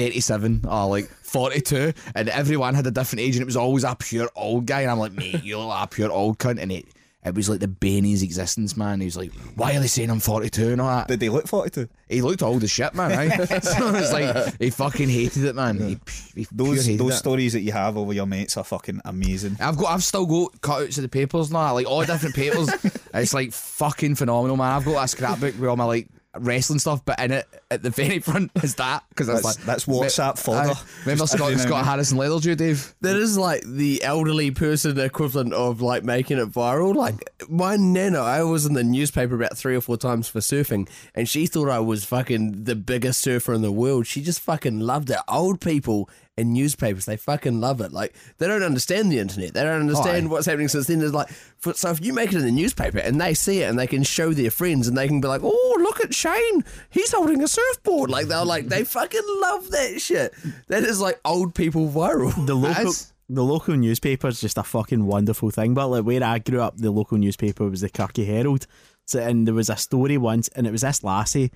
[0.00, 3.94] 37 or like 42 and everyone had a different age and it was always a
[3.94, 6.86] pure old guy and I'm like mate you're a pure old cunt and it
[7.22, 9.88] it was like the bane of his existence man he was like why are they
[9.88, 11.86] saying I'm 42 and all that Did they look 42?
[12.08, 13.10] he looked old as shit, man.
[13.10, 13.30] Right?
[13.62, 15.78] so it's like he fucking hated it, man.
[15.78, 15.98] He,
[16.34, 17.18] he Those those it.
[17.18, 19.58] stories that you have over your mates are fucking amazing.
[19.60, 22.68] I've got, I've still got cutouts of the papers now, like all different papers.
[23.14, 24.72] it's like fucking phenomenal, man.
[24.72, 27.90] I've got a scrapbook with all my like wrestling stuff, but in it at the
[27.90, 30.70] very front is that because That's, like that's WhatsApp fodder.
[30.70, 30.82] Aye.
[31.04, 31.84] Remember Just Scott, every now and Scott then.
[31.84, 32.94] Harrison Leatherdew, Dave?
[33.00, 36.94] That is like the elderly person equivalent of like making it viral.
[36.94, 40.88] Like my nana, I was in the newspaper about three or four times for surfing,
[41.14, 44.06] and she thought I was fucking the biggest surfer in the world.
[44.06, 45.18] She just fucking loved it.
[45.28, 46.08] Old people
[46.40, 47.92] in newspapers, they fucking love it.
[47.92, 49.52] Like they don't understand the internet.
[49.52, 50.30] They don't understand aye.
[50.30, 51.02] what's happening since then.
[51.02, 51.28] It's like,
[51.58, 53.86] for, so if you make it in the newspaper and they see it and they
[53.86, 57.42] can show their friends and they can be like, oh look at Shane, he's holding
[57.42, 58.10] a surfboard.
[58.10, 60.34] Like they're like they fucking love that shit.
[60.68, 62.34] That is like old people viral.
[62.46, 63.12] The local, is.
[63.28, 65.74] the local newspaper is just a fucking wonderful thing.
[65.74, 68.66] But like where I grew up, the local newspaper was the Kirky Herald.
[69.06, 71.50] So and there was a story once, and it was this lassie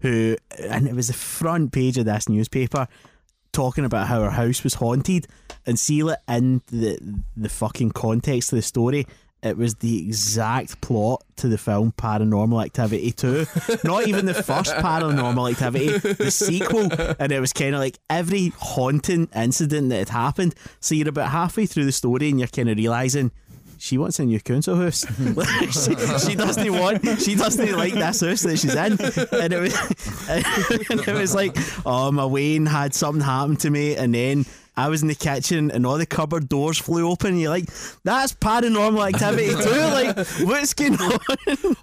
[0.00, 2.86] who, and it was the front page of this newspaper
[3.52, 5.26] talking about how her house was haunted,
[5.66, 6.98] and seal it in the
[7.36, 9.06] the fucking context of the story.
[9.40, 13.46] It was the exact plot to the film Paranormal Activity 2.
[13.84, 16.88] Not even the first Paranormal Activity, the sequel.
[17.20, 20.56] And it was kind of like every haunting incident that had happened.
[20.80, 23.30] So you're about halfway through the story and you're kind of realising
[23.78, 25.06] she wants a new council house.
[25.70, 25.94] she,
[26.30, 29.40] she doesn't want, she doesn't like this house that she's in.
[29.40, 33.94] And it was, and it was like, oh, my Wayne had something happen to me.
[33.94, 34.46] And then
[34.78, 37.32] I was in the kitchen and all the cupboard doors flew open.
[37.32, 37.68] And you're like,
[38.04, 39.88] that's paranormal activity too.
[39.98, 41.18] Like, what's going on?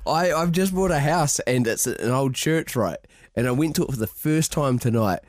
[0.07, 2.99] I, I've just bought a house and it's an old church, right?
[3.35, 5.19] And I went to it for the first time tonight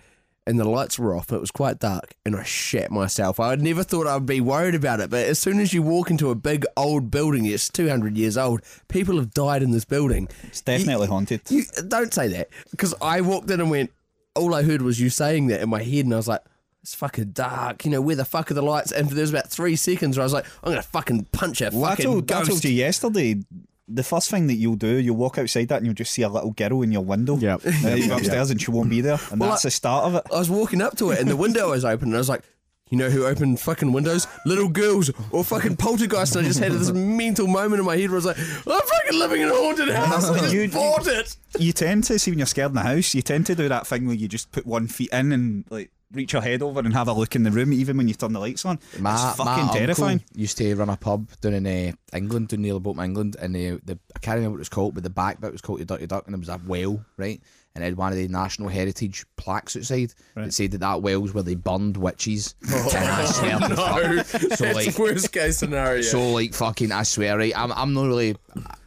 [0.46, 1.32] and the lights were off.
[1.32, 3.40] It was quite dark and I shat myself.
[3.40, 6.08] I had never thought I'd be worried about it, but as soon as you walk
[6.08, 10.28] into a big old building, it's 200 years old, people have died in this building.
[10.44, 11.40] It's definitely haunted.
[11.48, 13.90] You Don't say that because I walked in and went,
[14.36, 16.42] all I heard was you saying that in my head and I was like,
[16.86, 17.84] it's fucking dark.
[17.84, 18.92] You know, where the fuck are the lights?
[18.92, 21.60] And there was about three seconds where I was like, I'm going to fucking punch
[21.60, 23.42] a Well, I fucking told, I told you yesterday.
[23.88, 26.28] The first thing that you'll do, you'll walk outside that and you'll just see a
[26.28, 27.36] little girl in your window.
[27.38, 27.60] Yep.
[27.66, 30.04] Uh, you go upstairs and she won't be there, and Well, that's I- the start
[30.06, 30.22] of it.
[30.32, 32.42] I was walking up to it and the window was open and I was like,
[32.90, 34.28] you know who opened fucking windows?
[34.44, 36.36] Little girls or fucking poltergeist.
[36.36, 38.80] And I just had this mental moment in my head where I was like, I'm
[38.80, 40.30] fucking living in a haunted house.
[40.30, 41.36] I just You- bought it.
[41.58, 43.12] You tend to see when you're scared in the house.
[43.12, 45.90] You tend to do that thing where you just put one feet in and like
[46.12, 48.32] reach your head over and have a look in the room, even when you turn
[48.32, 48.78] the lights on.
[48.98, 50.22] My, it's fucking terrifying.
[50.34, 53.78] used to run a pub down in uh, England, down near Bolton, England, and uh,
[53.84, 55.84] the I can't remember what it was called, but the back bit was called the
[55.84, 57.40] Dirty Duck, and there was a well, right?
[57.74, 61.34] And it had one of the national heritage plaques outside that said that that well's
[61.34, 62.54] where they burned witches.
[62.72, 64.56] Oh, and I swear to No, fuck.
[64.56, 66.00] So like, the worst case scenario.
[66.00, 67.52] so like fucking, I swear, right?
[67.54, 68.34] I'm I'm not really,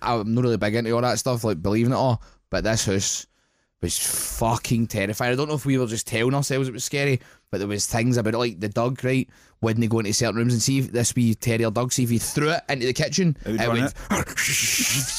[0.01, 2.23] I'm not really big into all that stuff, like believing it all.
[2.49, 3.27] But this house
[3.81, 5.31] was fucking terrifying.
[5.31, 7.85] I don't know if we were just telling ourselves it was scary, but there was
[7.85, 9.29] things about it, like the dog, right?
[9.61, 12.11] Wouldn't they go into certain rooms and see if this wee terrier dog, see if
[12.11, 13.93] you threw it into the kitchen, It it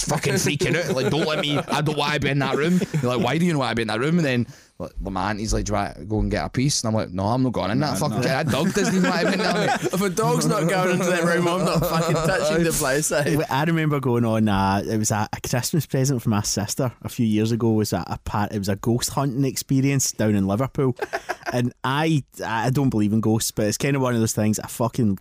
[0.09, 0.95] fucking freaking out.
[0.95, 2.81] Like, don't let me, I don't want to be in that room.
[3.03, 4.19] You're like, why do you know want to be in that room?
[4.19, 4.47] And then
[4.81, 6.83] like, my auntie's like, do you want to go and get a piece?
[6.83, 9.27] And I'm like, no, I'm not going in that fucking That dog doesn't even want
[9.27, 9.75] to in there.
[9.81, 13.13] if a dog's not going into that room, I'm not fucking touching the place.
[13.13, 13.43] Eh?
[13.51, 14.49] I remember going on.
[14.49, 17.73] Uh, it was a, a Christmas present for my sister a few years ago.
[17.73, 18.53] Was a, a part?
[18.53, 20.97] It was a ghost hunting experience down in Liverpool,
[21.53, 24.59] and I I don't believe in ghosts, but it's kind of one of those things
[24.59, 25.19] I fucking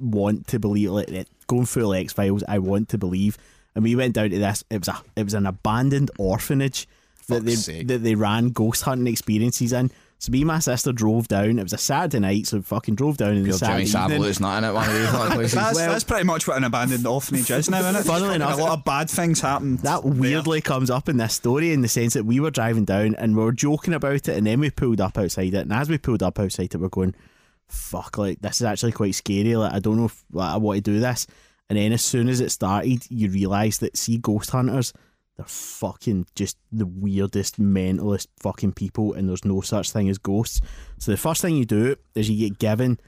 [0.00, 0.90] want to believe.
[0.90, 3.38] Like it, going full X Files, I want to believe.
[3.76, 4.64] And we went down to this.
[4.70, 6.88] It was a it was an abandoned orphanage
[7.28, 7.88] that they sake.
[7.88, 9.90] that they ran ghost hunting experiences in.
[10.20, 11.60] So me and my sister drove down.
[11.60, 14.14] It was a Saturday night, so we fucking drove down in the Pure Jimmy Saturday
[14.16, 14.28] evening.
[14.32, 15.54] Savalut's not in it, one of these fucking places.
[15.54, 18.04] That's, Well- that's pretty much what an abandoned orphanage is now, isn't it?
[18.04, 19.76] Funnily enough- a lot of bad things happen.
[19.76, 20.12] That there.
[20.12, 23.36] weirdly comes up in this story in the sense that we were driving down and
[23.36, 25.60] we were joking about it, and then we pulled up outside it.
[25.62, 27.14] And as we pulled up outside it, we're going,
[27.68, 28.18] "Fuck!
[28.18, 29.54] Like this is actually quite scary.
[29.54, 31.28] Like I don't know if like, I want to do this."
[31.70, 34.92] And then as soon as it started, you realise that see ghost hunters,
[35.38, 40.60] they're fucking just the weirdest, mentalist fucking people, and there's no such thing as ghosts.
[40.98, 42.98] So the first thing you do is you get given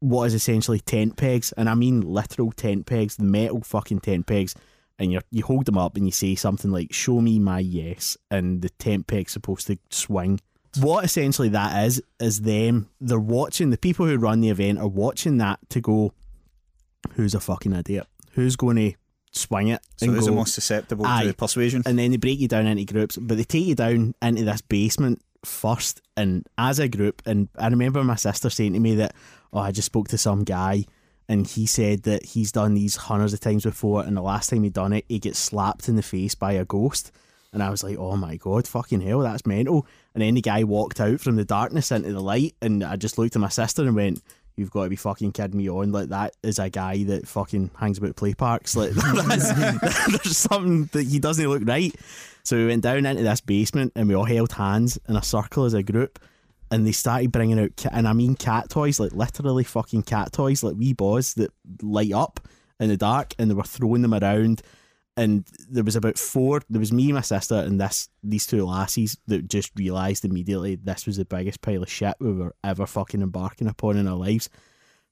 [0.00, 4.26] what is essentially tent pegs, and I mean literal tent pegs, the metal fucking tent
[4.26, 4.56] pegs,
[4.98, 8.16] and you you hold them up and you say something like "Show me my yes,"
[8.28, 10.40] and the tent peg's supposed to swing.
[10.80, 14.88] What essentially that is is them they're watching the people who run the event are
[14.88, 16.12] watching that to go,
[17.12, 18.08] who's a fucking idiot?
[18.32, 18.94] Who's going to
[19.38, 19.80] swing it?
[19.96, 21.24] So who's the most susceptible Aye.
[21.24, 21.82] to persuasion?
[21.86, 24.60] and then they break you down into groups, but they take you down into this
[24.60, 27.22] basement first, and as a group.
[27.24, 29.14] And I remember my sister saying to me that,
[29.52, 30.84] "Oh, I just spoke to some guy."
[31.30, 34.62] And he said that he's done these hundreds of times before, and the last time
[34.62, 37.12] he done it, he gets slapped in the face by a ghost.
[37.52, 40.64] And I was like, "Oh my god, fucking hell, that's mental!" And then the guy
[40.64, 43.82] walked out from the darkness into the light, and I just looked at my sister
[43.82, 44.22] and went,
[44.58, 45.92] "You've got to be fucking kidding me on!
[45.92, 48.76] Like that is a guy that fucking hangs about play parks.
[48.76, 51.94] Like that's, there's something that he doesn't look right."
[52.42, 55.64] So we went down into this basement, and we all held hands in a circle
[55.64, 56.18] as a group,
[56.70, 60.62] and they started bringing out, and I mean cat toys, like literally fucking cat toys,
[60.62, 61.50] like wee balls that
[61.82, 62.40] light up
[62.80, 64.62] in the dark, and they were throwing them around.
[65.18, 66.62] And there was about four.
[66.70, 71.06] There was me, my sister, and this these two lassies that just realised immediately this
[71.06, 74.48] was the biggest pile of shit we were ever fucking embarking upon in our lives.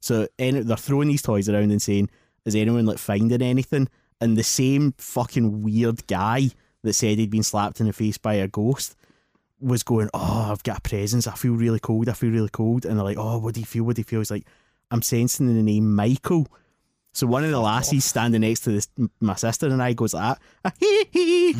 [0.01, 2.09] So they're throwing these toys around and saying,
[2.45, 3.89] "Is anyone like finding anything?"
[4.21, 6.51] And the same fucking weird guy
[6.83, 8.95] that said he'd been slapped in the face by a ghost
[9.61, 11.27] was going, "Oh, I've got a presence.
[11.27, 12.09] I feel really cold.
[12.09, 13.83] I feel really cold." And they're like, "Oh, what do you feel?
[13.83, 14.47] What do you feel?" He's like,
[14.91, 16.47] I'm sensing the name Michael.
[17.17, 18.89] So one of the lassies standing next to this,
[19.21, 20.37] my sister and I goes like
[20.79, 21.53] "Hee hee,"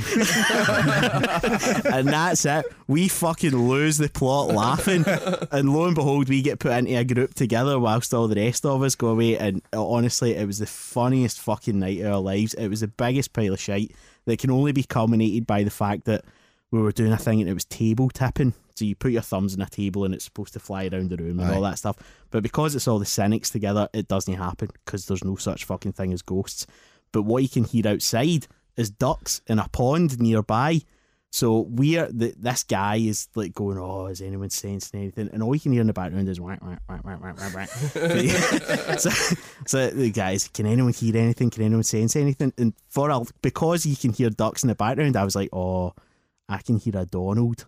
[1.91, 2.67] and that's it.
[2.87, 5.07] We fucking lose the plot laughing,
[5.51, 8.67] and lo and behold, we get put into a group together whilst all the rest
[8.67, 9.39] of us go away.
[9.39, 12.53] And honestly, it was the funniest fucking night of our lives.
[12.53, 13.93] It was the biggest pile of shite
[14.27, 16.27] that can only be culminated by the fact that
[16.71, 18.53] we were doing a thing and it was table tipping.
[18.77, 21.17] So you put your thumbs in a table and it's supposed to fly around the
[21.17, 21.97] room and all that stuff.
[22.31, 25.93] But because it's all the cynics together, it doesn't happen because there's no such fucking
[25.93, 26.67] thing as ghosts.
[27.11, 30.83] But what you can hear outside is ducks in a pond nearby.
[31.31, 35.31] So we're the, this guy is like going, oh, is anyone sensing anything?
[35.33, 37.55] And all you can hear in the background is whack whack whack whack whack whack.
[37.55, 37.69] whack.
[38.99, 39.11] so,
[39.67, 41.49] so the guys, can anyone hear anything?
[41.51, 42.53] Can anyone sense anything?
[42.59, 45.95] And for a, because you can hear ducks in the background, I was like, oh,
[46.49, 47.67] I can hear a Donald.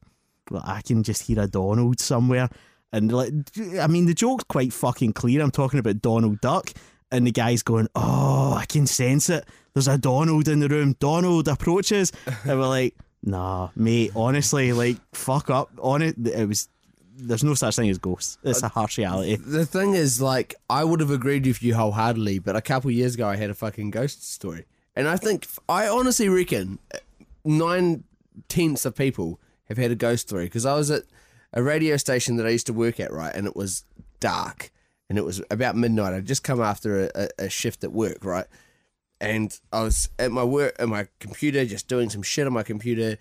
[0.50, 2.48] Like, I can just hear a Donald somewhere.
[2.92, 3.32] And like,
[3.80, 5.42] I mean, the joke's quite fucking clear.
[5.42, 6.72] I'm talking about Donald Duck,
[7.10, 9.44] and the guy's going, "Oh, I can sense it.
[9.74, 10.96] There's a Donald in the room.
[10.98, 14.12] Donald approaches." and we're like, "Nah, mate.
[14.16, 15.70] Honestly, like, fuck up.
[15.82, 16.68] On it, it was.
[17.20, 18.38] There's no such thing as ghosts.
[18.42, 22.38] It's a harsh reality." The thing is, like, I would have agreed with you wholeheartedly,
[22.38, 24.64] but a couple years ago, I had a fucking ghost story,
[24.96, 26.78] and I think I honestly reckon
[27.44, 28.04] nine
[28.48, 31.04] tenths of people have had a ghost story because I was at
[31.52, 33.84] a radio station that I used to work at, right, and it was
[34.20, 34.70] dark,
[35.08, 36.14] and it was about midnight.
[36.14, 38.46] I'd just come after a, a, a shift at work, right,
[39.20, 42.62] and I was at my work at my computer, just doing some shit on my
[42.62, 43.18] computer,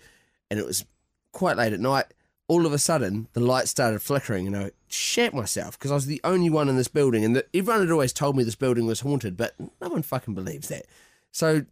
[0.50, 0.84] and it was
[1.32, 2.06] quite late at night.
[2.48, 6.06] All of a sudden, the lights started flickering, and I shat myself because I was
[6.06, 8.86] the only one in this building, and the, everyone had always told me this building
[8.86, 10.86] was haunted, but no one fucking believes that.
[11.30, 11.66] So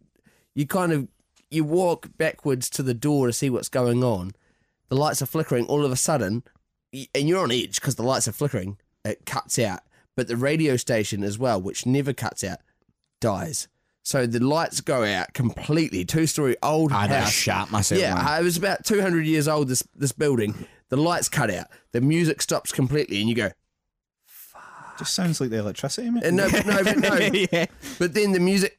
[0.53, 1.07] you kind of
[1.49, 4.33] you walk backwards to the door to see what's going on.
[4.89, 5.65] The lights are flickering.
[5.65, 6.43] All of a sudden,
[7.13, 8.77] and you're on edge because the lights are flickering.
[9.03, 9.81] It cuts out,
[10.15, 12.59] but the radio station as well, which never cuts out,
[13.21, 13.67] dies.
[14.03, 16.05] So the lights go out completely.
[16.05, 17.33] Two story old I'd have house.
[17.33, 17.99] shat myself.
[17.99, 18.39] Yeah, man.
[18.39, 20.65] it was about 200 years old, this, this building.
[20.89, 21.67] The lights cut out.
[21.91, 23.51] The music stops completely, and you go,
[24.97, 26.23] Just sounds like the electricity, mate.
[26.23, 27.15] and no, but no, but no.
[27.51, 27.65] yeah.
[27.99, 28.76] But then the music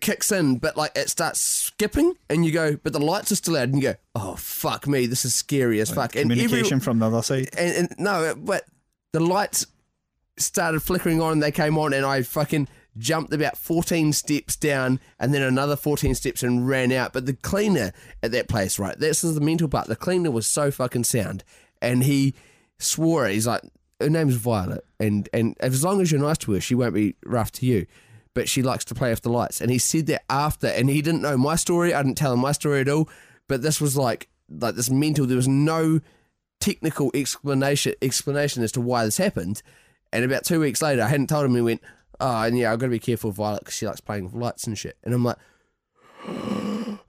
[0.00, 3.56] kicks in, but like it starts skipping, and you go, but the lights are still
[3.56, 6.14] out, and you go, oh, fuck me, this is scary as fuck.
[6.16, 7.48] And every, Communication from the other side.
[7.56, 8.64] and, and no, but
[9.12, 9.66] the lights
[10.36, 14.98] started flickering on and they came on and I fucking jumped about 14 steps down
[15.18, 17.12] and then another 14 steps and ran out.
[17.12, 19.88] But the cleaner at that place, right, this is the mental part.
[19.88, 21.44] The cleaner was so fucking sound
[21.82, 22.34] and he
[22.78, 23.34] swore it.
[23.34, 23.62] He's like,
[24.00, 27.16] her name's Violet and, and as long as you're nice to her, she won't be
[27.24, 27.86] rough to you.
[28.34, 29.60] But she likes to play off the lights.
[29.60, 31.92] And he said that after, and he didn't know my story.
[31.92, 33.08] I didn't tell him my story at all.
[33.48, 35.26] But this was like, like this mental.
[35.26, 36.00] There was no
[36.60, 39.62] technical explanation explanation as to why this happened.
[40.12, 41.54] And about two weeks later, I hadn't told him.
[41.54, 41.82] He went,
[42.20, 44.34] "Oh, and yeah, I've got to be careful of Violet because she likes playing with
[44.34, 45.38] lights and shit." And I'm like,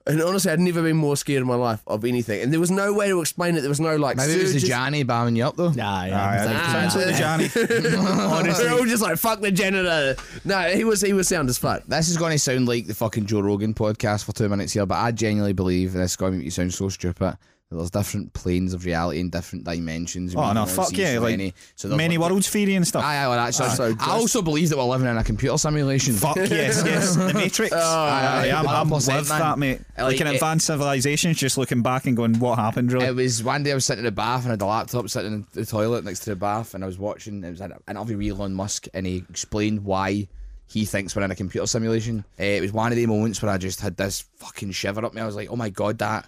[0.06, 2.42] and honestly, I'd never been more scared in my life of anything.
[2.42, 3.60] And there was no way to explain it.
[3.60, 4.16] There was no like.
[4.16, 5.70] Maybe it was the surges- Johnny bombing you up though.
[5.70, 6.20] Nah, yeah.
[6.20, 7.18] Aye, I'm aye, thinking sounds like the that.
[7.18, 7.48] Johnny.
[8.62, 10.16] They're all just like fuck the janitor.
[10.44, 11.84] No, he was he was sound as fuck.
[11.86, 14.86] This is going to sound like the fucking Joe Rogan podcast for two minutes here,
[14.86, 17.38] but I genuinely believe, and this is going to make you sound so stupid, that
[17.76, 20.34] there's different planes of reality and different dimensions.
[20.34, 21.18] Oh no, fuck yeah!
[21.18, 21.54] Like many.
[21.76, 23.04] So many like- worlds theory and stuff.
[23.04, 26.14] Aye, aye, well, that's so I also believe that we're living in a computer simulation.
[26.14, 27.16] Fuck yes, yes.
[27.16, 27.72] The Matrix.
[27.72, 29.38] aye, Aye, I'm, I'm 100%, with man.
[29.40, 29.80] that, mate.
[29.96, 33.06] Like, Like, an advanced civilizations, just looking back and going, "What happened?" Really?
[33.06, 35.08] It was one day I was sitting in the bath and I had a laptop
[35.08, 37.42] sitting in the toilet next to the bath and I was watching.
[37.44, 40.28] It was an interview with Elon Musk and he explained why
[40.66, 42.24] he thinks we're in a computer simulation.
[42.40, 45.12] Uh, it was one of the moments where I just had this fucking shiver up
[45.12, 45.20] me.
[45.20, 46.24] I was like, oh my god, that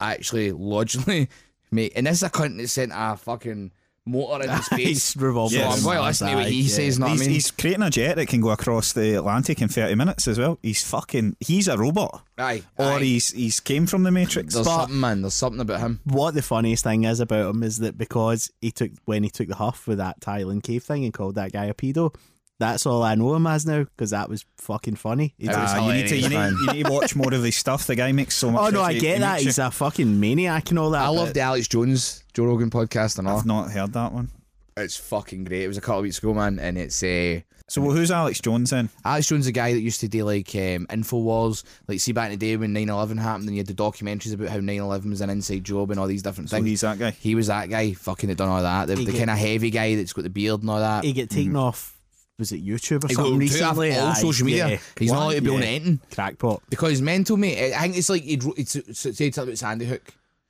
[0.00, 1.28] actually logically,
[1.70, 1.92] mate.
[1.96, 3.72] And this is a cunt that sent a fucking
[4.08, 4.78] motor into space.
[4.86, 5.58] He's revolving.
[5.60, 6.98] so I'm going to listen to what he says.
[6.98, 7.30] Know what I he's, mean?
[7.30, 10.58] he's creating a jet that can go across the Atlantic in 30 minutes as well.
[10.62, 11.36] He's fucking.
[11.40, 12.22] He's a robot.
[12.38, 13.00] aye, Or aye.
[13.00, 14.54] he's he's came from the Matrix.
[14.54, 15.22] There's But- something, man.
[15.22, 16.00] There's something about him.
[16.04, 19.48] What the funniest thing is about him is that because he took when he took
[19.48, 22.14] the huff with that Thailand cave thing and called that guy a pedo,
[22.58, 25.34] that's all I know him as now because that was fucking funny.
[25.38, 27.32] He It took- was Ah, you need to you need, you need to watch more
[27.34, 27.86] of his stuff.
[27.86, 28.60] The guy makes so much.
[28.60, 28.88] oh no, sense.
[28.88, 29.32] I He- get he that.
[29.34, 31.02] makes He's you- a fucking maniac and all that.
[31.02, 33.38] I but- love the Alex Jones Joe Rogan podcast and all.
[33.38, 34.30] I've not heard that one.
[34.78, 35.62] It's fucking great.
[35.62, 38.40] It was a couple of weeks ago, man, and it's uh, So well, who's Alex
[38.40, 38.90] Jones then?
[39.06, 42.38] Alex Jones, the guy that used to do like um, Infowars, like see back in
[42.38, 45.30] the day when 9-11 happened and you had the documentaries about how 9-11 was an
[45.30, 46.66] inside job and all these different So things.
[46.68, 47.10] he's that guy.
[47.12, 48.86] He was that guy, fucking had done all that.
[48.88, 51.04] The, He the get- kind of heavy guy that's got the beard and all that.
[51.04, 51.95] he get taken off.
[52.38, 53.96] Was it YouTube or He something got recently?
[53.96, 54.68] all Aye, social media.
[54.68, 54.78] yeah.
[54.98, 56.62] He's not allowed to be on anything Crackpot.
[56.68, 57.72] because he's mental, mate.
[57.74, 60.02] I think it's like he'd, he'd said something about Sandy Hook,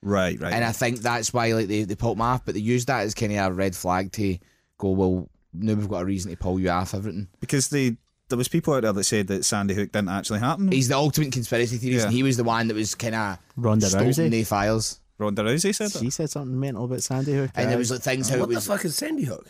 [0.02, 0.52] Right, right.
[0.52, 3.02] and I think that's why like they they put him off, but they used that
[3.02, 4.36] as kind of a red flag to
[4.78, 5.28] go well.
[5.52, 7.28] now we've got a reason to pull you off everything.
[7.40, 7.96] because they
[8.28, 10.72] there was people out there that said that Sandy Hook didn't actually happen.
[10.72, 12.06] He's the ultimate conspiracy theorist, Yeah.
[12.08, 14.28] and he was the one that was kind of Ronda Rousey.
[14.28, 14.98] the files.
[15.18, 16.00] Ronda Rousey said that.
[16.00, 17.52] She said something mental about Sandy Hook.
[17.54, 19.46] And there was like things how What it the fuck is Sandy Hook?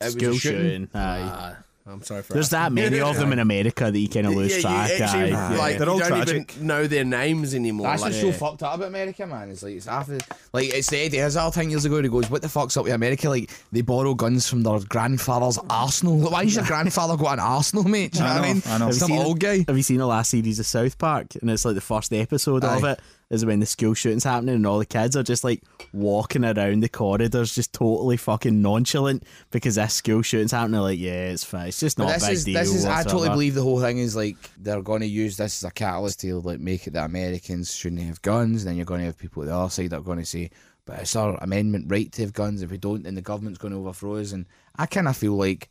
[0.00, 0.38] it was shooting.
[0.38, 0.88] shooting.
[0.92, 1.20] Aye.
[1.22, 1.56] Ah,
[1.88, 4.56] I'm sorry for There's that many of them in America that you kind of lose
[4.56, 4.98] yeah, track.
[4.98, 5.56] you actually, aye.
[5.56, 6.52] like, They're you don't tragic.
[6.56, 7.86] even know their names anymore.
[7.86, 9.50] That's like, what's so fucked up about America, man.
[9.50, 12.02] It's like it's half like it's the Eddie Izzard thing years ago.
[12.02, 13.28] He goes, "What the fuck's up with America?
[13.28, 16.18] Like they borrow guns from their grandfather's arsenal.
[16.18, 18.12] Like, why is your grandfather got an arsenal, mate?
[18.12, 18.62] Do you know, I what I mean?
[18.66, 18.90] I know.
[18.90, 19.64] Some Have you seen old guy.
[19.68, 21.36] Have you seen the last series of South Park?
[21.40, 23.00] And it's like the first episode of it
[23.30, 25.62] is when the school shooting's happening and all the kids are just like
[25.92, 30.80] walking around the corridors just totally fucking nonchalant because this school shooting's happening.
[30.80, 31.68] Like, yeah, it's fine.
[31.68, 32.54] It's just not a big is deal.
[32.54, 35.62] this is I totally believe the whole thing is like they're going to use this
[35.62, 38.62] as a catalyst to like make it that Americans shouldn't have guns.
[38.62, 40.24] And Then you're going to have people at the other side that are going to
[40.24, 40.50] say,
[40.84, 42.62] "But it's our amendment right to have guns.
[42.62, 44.46] If we don't, then the government's going to overthrow us." And
[44.76, 45.68] I kind of feel like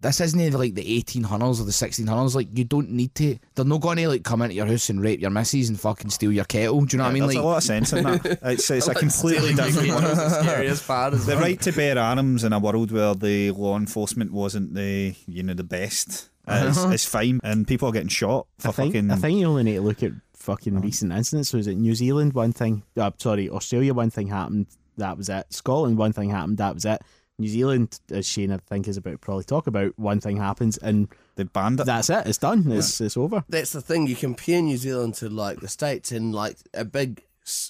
[0.00, 2.34] this isn't even like the 1800s or the 1600s.
[2.34, 3.38] Like you don't need to.
[3.54, 6.10] They're not going to like come into your house and rape your missus and fucking
[6.10, 6.80] steal your kettle.
[6.82, 7.22] Do you know what I mean?
[7.24, 8.38] There's Like a lot of sense in that.
[8.50, 10.02] It's, it's a completely different one.
[10.04, 13.76] the scariest part is The right to bear arms in a world where the law
[13.76, 18.46] enforcement wasn't the you know the best is, is fine, and people are getting shot
[18.58, 19.10] for I think, fucking.
[19.10, 21.52] I think you only need to look at fucking recent incidents.
[21.52, 22.32] Was it New Zealand?
[22.32, 23.94] One thing, uh, sorry, Australia.
[23.94, 24.66] One thing happened.
[24.96, 25.46] That was it.
[25.50, 25.96] Scotland.
[25.98, 26.58] One thing happened.
[26.58, 27.02] That was it.
[27.40, 30.76] New Zealand, as Shane I think is about to probably talk about, one thing happens
[30.78, 31.86] and they banned it.
[31.86, 32.26] that's it.
[32.26, 32.70] It's done.
[32.70, 33.44] It's it's over.
[33.48, 34.06] that's the thing.
[34.06, 37.22] You compare New Zealand to like the states, and like a big,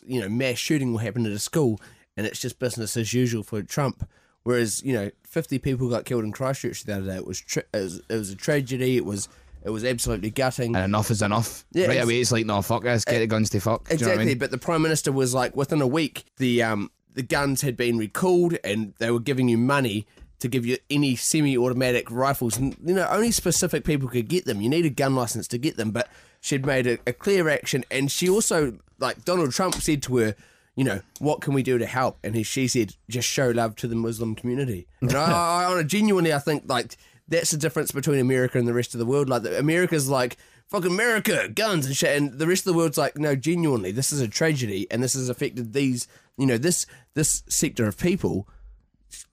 [0.05, 1.81] you know, mass shooting will happen at a school,
[2.17, 4.09] and it's just business as usual for Trump.
[4.43, 7.17] Whereas you know, fifty people got killed in Christchurch the other day.
[7.17, 8.97] It was tra- it was, it was a tragedy.
[8.97, 9.29] It was
[9.63, 10.75] it was absolutely gutting.
[10.75, 11.67] and enough is enough.
[11.73, 13.05] Yeah, right it's- away, it's like no fuck this.
[13.05, 13.87] Get the guns to fuck.
[13.89, 14.39] Do you know I Exactly, mean?
[14.39, 17.99] but the prime minister was like, within a week, the um the guns had been
[17.99, 20.07] recalled, and they were giving you money
[20.39, 22.57] to give you any semi-automatic rifles.
[22.57, 24.61] And you know, only specific people could get them.
[24.61, 25.91] You need a gun license to get them.
[25.91, 26.09] But
[26.41, 30.35] she'd made a, a clear action, and she also like Donald Trump said to her.
[30.77, 32.19] You know what can we do to help?
[32.25, 34.87] And he, she said, just show love to the Muslim community.
[35.03, 36.97] And I, I, I genuinely, I think like
[37.29, 39.29] that's the difference between America and the rest of the world.
[39.29, 40.39] Like America's like
[40.69, 44.13] fucking America, guns and shit, and the rest of the world's like, no, genuinely, this
[44.13, 46.07] is a tragedy, and this has affected these,
[46.41, 48.49] you know, this this sector of people.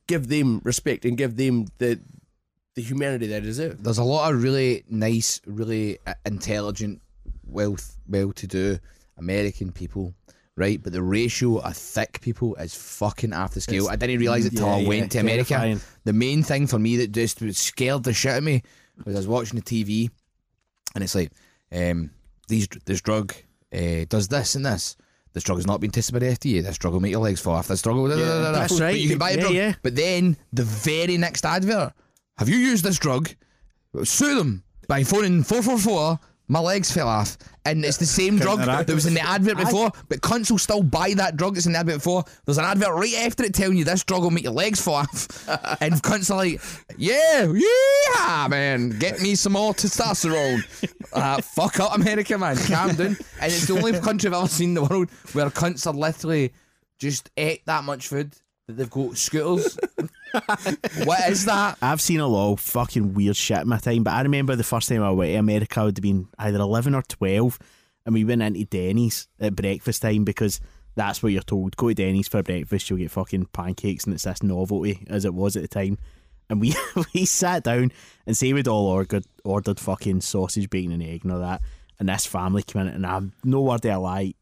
[0.07, 1.99] Give them respect and give them the
[2.75, 3.83] the humanity they deserve.
[3.83, 7.01] there's a lot of really nice, really uh, intelligent,
[7.43, 8.77] wealth, well-to-do
[9.17, 10.13] American people,
[10.55, 10.81] right?
[10.81, 13.89] But the ratio of thick people is fucking off the scale.
[13.89, 15.49] I didn't realize it till yeah, I yeah, went to America.
[15.49, 15.81] terrifying.
[16.03, 18.61] The main thing for me that just scared the shit out of me
[19.03, 20.11] was I was watching the TV,
[20.93, 21.31] and it's like,
[21.71, 22.11] um,
[22.47, 23.33] these this drug
[23.73, 24.95] uh, does this and this.
[25.33, 26.63] This drug has not been tested by the FDA.
[26.63, 27.67] This drug will make your legs fall off.
[27.67, 28.09] This drug will.
[28.09, 28.97] da, da, da, that's But right.
[28.99, 29.53] you can buy a Yeah, drug.
[29.53, 29.73] yeah.
[29.83, 31.93] But then the very next advert,
[32.37, 33.29] have you used this drug?
[34.03, 36.19] Sue them by phoning 444.
[36.49, 37.37] My legs fell off.
[37.65, 40.81] And it's the same drug that was in the advert before, but cunts will still
[40.81, 42.23] buy that drug that's in the advert before.
[42.45, 44.95] There's an advert right after it telling you this drug will make your legs fall
[44.95, 45.49] off.
[45.81, 46.61] and cunts are like,
[46.97, 50.63] yeah, yeah, man, get me some more testosterone.
[51.11, 52.55] Uh, fuck up, America, man.
[52.55, 53.17] Calm down.
[53.41, 56.53] And it's the only country I've ever seen in the world where cunts are literally
[56.99, 58.33] just ate that much food
[58.67, 59.77] they've got scooters.
[61.05, 61.77] what is that?
[61.81, 64.63] I've seen a lot of fucking weird shit in my time, but I remember the
[64.63, 67.59] first time I went to America, I would have been either 11 or 12,
[68.05, 70.59] and we went into Denny's at breakfast time because
[70.95, 71.77] that's what you're told.
[71.77, 75.33] Go to Denny's for breakfast, you'll get fucking pancakes, and it's this novelty as it
[75.33, 75.97] was at the time.
[76.49, 76.75] And we
[77.13, 77.91] we sat down
[78.25, 81.61] and say we'd all ordered, ordered fucking sausage, bacon, and egg and all that.
[81.99, 84.33] And this family came in, and I'm no word a lie.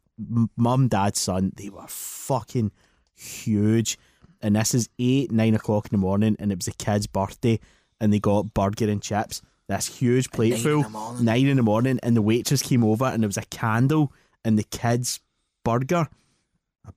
[0.55, 2.71] Mum, dad, son, they were fucking
[3.15, 3.97] huge.
[4.45, 7.59] And this is eight, nine o'clock in the morning, and it was a kid's birthday,
[7.99, 9.41] and they got burger and chips.
[9.67, 13.05] This huge plate nine full, the nine in the morning, and the waitress came over,
[13.05, 14.13] and there was a candle
[14.45, 15.19] in the kid's
[15.63, 16.07] burger,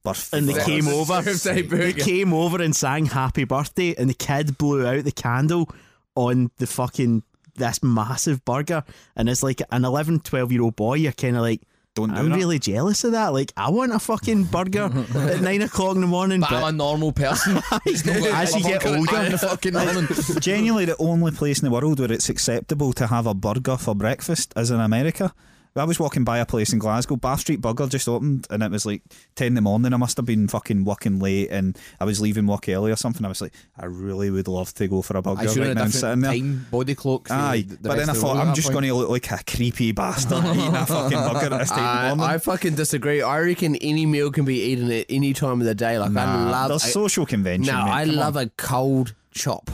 [0.05, 0.37] birthday.
[0.37, 1.23] and they came over.
[1.43, 5.71] They came over and sang "Happy Birthday," and the kid blew out the candle
[6.15, 7.23] on the fucking
[7.55, 8.85] this massive burger,
[9.17, 10.95] and it's like an 11, 12 year old boy.
[10.97, 11.63] You're kind of like.
[11.99, 12.37] Don't do I'm that.
[12.37, 13.33] really jealous of that.
[13.33, 16.41] Like, I want a fucking burger at nine o'clock in the morning.
[16.41, 17.61] But But I'm a normal person.
[17.87, 20.07] It's As you get older- in the fucking morning.
[20.41, 23.95] Genuinely, the only place in the world where it's acceptable to have a burger for
[23.95, 25.33] breakfast is in America.
[25.79, 28.71] I was walking by a place in Glasgow, Bath Street Burger just opened, and it
[28.71, 29.03] was like
[29.37, 29.93] 10 in the morning.
[29.93, 33.25] I must have been fucking working late, and I was leaving work early or something.
[33.25, 35.83] I was like, I really would love to go for a burger I right now
[35.85, 36.33] and sitting there.
[36.33, 37.31] time body clock.
[37.31, 39.93] Aye, the- the but then I thought I'm just going to look like a creepy
[39.93, 42.35] bastard eating a fucking burger at this time I, in the morning.
[42.35, 43.23] I fucking disagree.
[43.23, 45.99] I reckon any meal can be eaten at any time of the day.
[45.99, 47.75] Like I love There's a- social convention.
[47.75, 48.45] No, I love on.
[48.45, 49.71] a cold chop.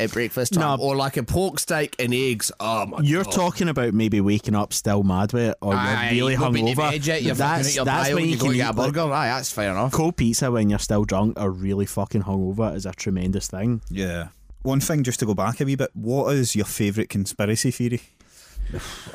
[0.00, 0.84] At breakfast time, No.
[0.84, 2.50] or like a pork steak and eggs.
[2.60, 3.32] Oh my You're god!
[3.32, 6.52] talking about maybe waking up still mad with it, or Aye, you're really you've not
[6.52, 7.06] been to hungover.
[7.06, 8.92] yet, You're That's your that's when you you go can to get a eat like,
[8.94, 9.12] burger.
[9.12, 9.92] Aye, that's fair enough.
[9.92, 13.82] cold pizza when you're still drunk or really fucking hungover is a tremendous thing.
[13.90, 14.28] Yeah.
[14.62, 18.00] One thing, just to go back a wee bit, what is your favourite conspiracy theory?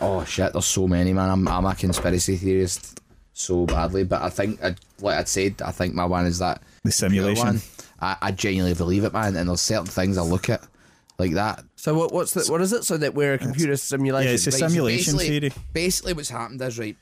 [0.01, 1.29] Oh shit, there's so many, man.
[1.29, 2.99] I'm, I'm a conspiracy theorist
[3.33, 6.61] so badly, but I think, I, like I said, I think my one is that
[6.83, 7.45] The simulation.
[7.45, 7.61] one.
[8.01, 9.35] I, I genuinely believe it, man.
[9.35, 10.63] And there's certain things I look at
[11.17, 11.63] like that.
[11.75, 12.11] So what?
[12.13, 12.45] What's the?
[12.51, 12.83] What is it?
[12.83, 14.27] So that we're a computer simulation.
[14.29, 15.53] Yeah, it's a Like, simulation basically- theory.
[15.73, 16.97] Basically, what's happened is right.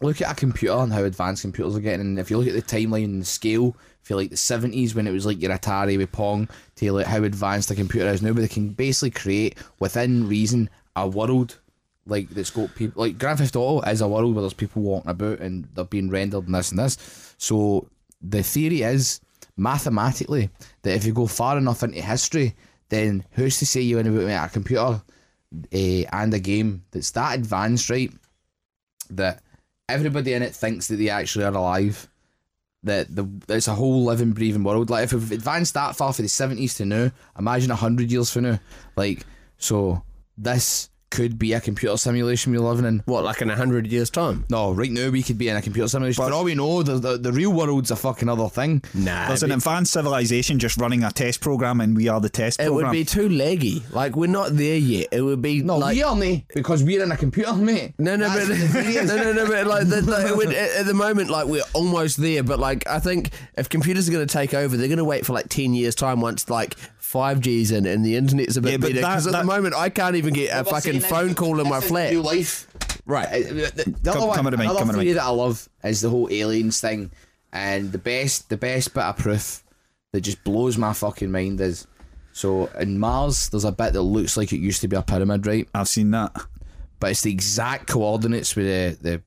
[0.00, 2.54] Look at a computer and how advanced computers are getting, and if you look at
[2.54, 5.96] the timeline and the scale, feel like the seventies when it was like your Atari
[5.96, 9.56] with Pong, to like how advanced the computer is now, but they can basically create
[9.78, 11.58] within reason a world
[12.06, 15.10] like that's got people like Grand Theft Auto is a world where there's people walking
[15.10, 16.98] about and they're being rendered and this and this.
[17.38, 17.88] So
[18.20, 19.20] the theory is
[19.56, 20.50] mathematically
[20.82, 22.54] that if you go far enough into history,
[22.88, 25.02] then who's to say you to make a computer
[25.72, 28.10] uh, and a game that's that advanced, right?
[29.10, 29.42] That
[29.88, 32.08] everybody in it thinks that they actually are alive.
[32.82, 34.90] That the it's a whole living, breathing world.
[34.90, 38.42] Like if we've advanced that far for the seventies to now, imagine hundred years from
[38.44, 38.60] now.
[38.96, 39.24] Like
[39.56, 40.02] so,
[40.36, 42.98] this could be a computer simulation we're living in.
[43.06, 44.44] what like in a hundred years time?
[44.50, 46.24] No, right now we could be in a computer simulation.
[46.24, 48.82] For all we know, the, the the real world's a fucking other thing.
[48.94, 52.58] Nah, There's an advanced civilization just running a test program, and we are the test
[52.58, 52.72] program.
[52.72, 52.90] it program.
[52.90, 53.92] would be too laggy.
[53.94, 55.08] Like we're not there yet.
[55.12, 57.94] It would be No, like we aren't because we're in a computer, mate.
[57.98, 60.86] No, no, That's but no, no, no, but like the, the, it would, at at
[60.86, 62.42] the moment, like we're almost there.
[62.42, 65.24] But like, I think if computers are going to take over, they're going to wait
[65.26, 68.72] for like ten years time once like five G's in and the internet's a bit
[68.72, 68.94] Yeah, better.
[68.94, 71.60] Because at that- the moment, I can't even get a fucking saying phone is call
[71.60, 72.10] in my flat.
[72.10, 72.68] Real life.
[73.06, 73.26] Right.
[73.26, 75.12] Uh, The, the Come- other one, come to the mic, another come to the theory
[75.14, 77.10] that I love is the whole aliens thing,
[77.52, 79.62] and the best, the best bit of proof
[80.12, 81.86] that just blows my fucking mind is
[82.32, 85.46] so in Mars there's a bit that looks like it used to be a pyramid,
[85.46, 85.68] right?
[85.74, 86.34] I've seen that.
[87.00, 88.66] But it's the exact coordinates with
[89.02, 89.22] the, the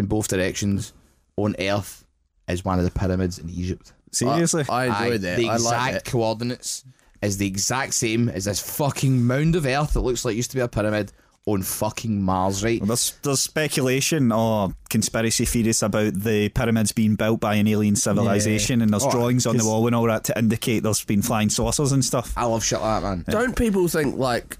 [0.00, 0.92] in both directions
[1.36, 2.04] on Earth
[2.48, 3.92] is one of the pyramids in Egypt.
[4.10, 4.64] Seriously.
[4.68, 5.36] I enjoy Aye, that.
[5.36, 6.04] The I exact like it.
[6.04, 6.84] coordinates
[7.22, 10.50] is the exact same as this fucking mound of Earth that looks like it used
[10.50, 11.12] to be a pyramid
[11.44, 12.80] on fucking Mars, right?
[12.80, 17.96] Well, There's there's speculation or conspiracy theories about the pyramids being built by an alien
[17.96, 21.22] civilization, and there's Oh, drawings on the wall and all that to indicate there's been
[21.22, 22.32] flying saucers and stuff.
[22.36, 23.24] I love shit like that, man.
[23.28, 24.56] Don't people think like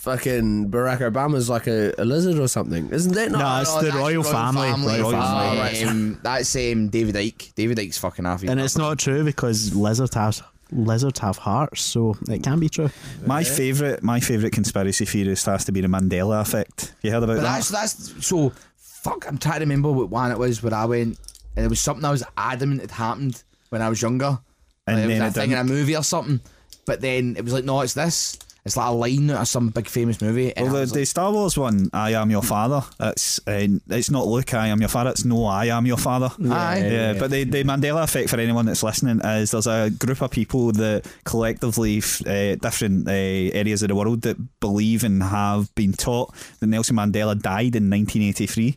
[0.00, 2.90] fucking Barack Obama's like a, a lizard or something?
[2.90, 3.38] Isn't that not?
[3.38, 4.68] No, it's the that's royal family.
[4.68, 5.74] Royal family.
[5.74, 5.84] family.
[5.84, 7.54] Um, that's um, David Icke.
[7.54, 8.42] David Icke's fucking half.
[8.42, 10.42] And it's not true because lizards have
[10.72, 12.90] lizards have hearts, so it can be true.
[13.24, 16.94] My favourite my favourite conspiracy theorist has to be the Mandela effect.
[17.02, 17.54] You heard about But that?
[17.54, 18.52] that's that's so.
[18.76, 21.18] Fuck, I'm trying to remember what one it was where I went,
[21.54, 24.38] and it was something I was adamant had happened when I was younger.
[24.88, 26.40] And Like, it then was it a thing in a movie or something.
[26.86, 28.36] But then it was like, no, it's this.
[28.66, 30.52] It's like a line out of some big famous movie.
[30.56, 32.82] Well, the, the like, Star Wars one, I am your father.
[32.98, 35.10] It's uh, it's not Luke, I am your father.
[35.10, 36.30] It's no, I am your father.
[36.50, 36.78] Aye.
[36.84, 40.32] Yeah, but the, the Mandela effect for anyone that's listening is there's a group of
[40.32, 45.92] people that collectively, uh, different uh, areas of the world, that believe and have been
[45.92, 48.76] taught that Nelson Mandela died in 1983.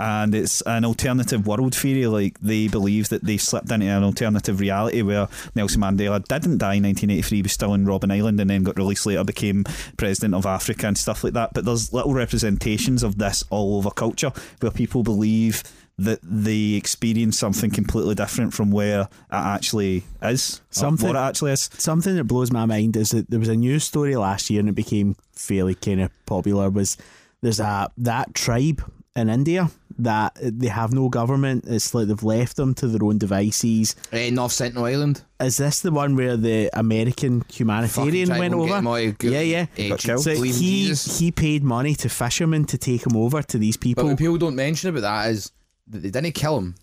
[0.00, 2.06] And it's an alternative world theory.
[2.06, 6.74] Like they believe that they slipped into an alternative reality where Nelson Mandela didn't die
[6.74, 9.64] in 1983, he was still in Robben Island, and then got released later, became
[9.98, 11.52] president of Africa and stuff like that.
[11.52, 15.62] But there's little representations of this all over culture where people believe
[15.98, 21.52] that they experience something completely different from where it actually is, Something- what it actually
[21.52, 21.68] is.
[21.76, 24.68] Something that blows my mind is that there was a news story last year and
[24.70, 26.70] it became fairly kind of popular.
[26.70, 26.96] Was
[27.42, 28.82] there's a that tribe
[29.14, 29.70] in India
[30.04, 31.64] that they have no government.
[31.66, 33.96] It's like they've left them to their own devices.
[34.12, 35.22] eh, North Sentinel Island.
[35.40, 38.78] Is this the one where the American humanitarian went try and get over?
[38.78, 39.88] him all to go- yeah, yeah.
[39.96, 40.20] Got.
[40.20, 41.18] So he Jesus.
[41.18, 44.04] he paid money to fishermen to take him over to these But people.
[44.08, 45.50] what people don't mention about that is
[45.88, 46.74] that they didn't kill him.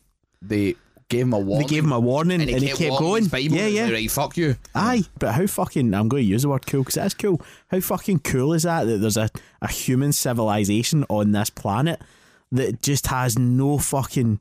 [0.41, 0.76] They
[1.09, 1.68] gave him a warning.
[1.68, 3.28] they gave him a warning and and, he he kept, kept going.
[3.28, 3.89] Bible yeah, yeah.
[3.91, 4.55] Right, fuck you.
[4.76, 7.41] Aye, but how fucking I'm going to use the word cool because that's cool.
[7.70, 9.30] How fucking cool is that that there's a,
[9.61, 12.01] a human civilization on this planet
[12.52, 14.39] that just has no fucking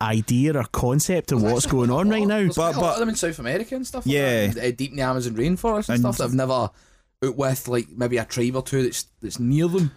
[0.00, 2.38] idea or concept of what's going on right now.
[2.38, 4.04] There's But- quite a lot but- of them in South America and stuff.
[4.06, 4.46] Like Yeah.
[4.48, 7.36] that, and, uh, deep in the Amazon rainforest and, And- stuff that I've never out
[7.36, 9.92] with, like maybe a tribe or two that's that's near them.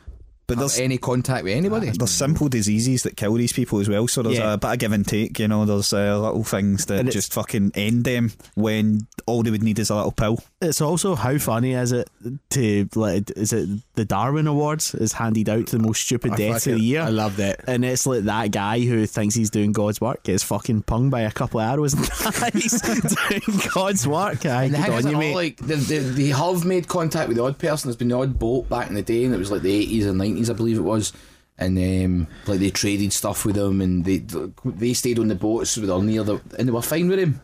[0.47, 1.89] But there's any contact with anybody.
[1.89, 4.08] there's simple diseases that kill these people as well.
[4.08, 4.53] So there's Yeah.
[4.53, 5.39] a bit of give and take.
[5.39, 9.49] You know, there's uh, little things that And just fucking end them when all they
[9.49, 10.38] would need is a little pill.
[10.62, 12.08] It's also how funny is it
[12.51, 16.35] to like is it the Darwin Awards is handed out to the most stupid I
[16.35, 17.01] deaths of the year.
[17.01, 17.63] I love that.
[17.67, 21.21] And it's like that guy who thinks he's doing God's work gets fucking punged by
[21.21, 22.07] a couple of arrows and
[22.53, 24.45] dies doing God's work.
[24.45, 27.27] Aye, And the good on is, you, all, like they, they, they have made contact
[27.27, 27.89] with the odd person.
[27.89, 30.05] There's been the odd boat back in the day, and it was like the eighties
[30.05, 31.13] and nineties, I believe it was.
[31.57, 34.17] And um, like they traded stuff with them, and they
[34.65, 37.39] they stayed on the boats with near the, other, and they were fine with him.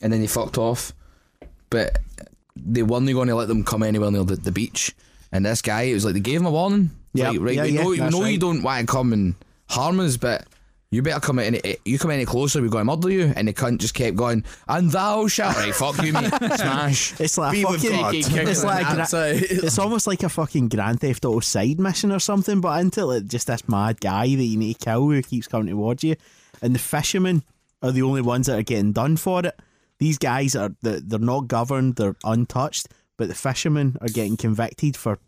[0.00, 0.92] And then they fucked off,
[1.70, 1.98] but
[2.54, 4.94] they weren't going to let them come anywhere near the, the beach.
[5.32, 6.90] And this guy, it was like they gave him a warning.
[7.14, 9.34] Like, right, Yeah, we yeah, know, we that's know you don't want to come and
[9.68, 10.46] harm us, but
[10.90, 13.32] you better come in any you come any closer, we're going to murder you.
[13.36, 17.20] And the cunt just kept going, and thou shalt right, fuck you, mate, smash.
[17.20, 18.22] It's like Be a fucking.
[18.48, 22.60] It's like gra- it's almost like a fucking Grand Theft Auto side mission or something,
[22.62, 25.68] but into like just this mad guy that you need to kill who keeps coming
[25.68, 26.16] towards you,
[26.62, 27.42] and the fishermen
[27.82, 29.60] are the only ones that are getting done for it.
[29.98, 32.88] These guys are they're not governed, they're untouched,
[33.18, 35.18] but the fishermen are getting convicted for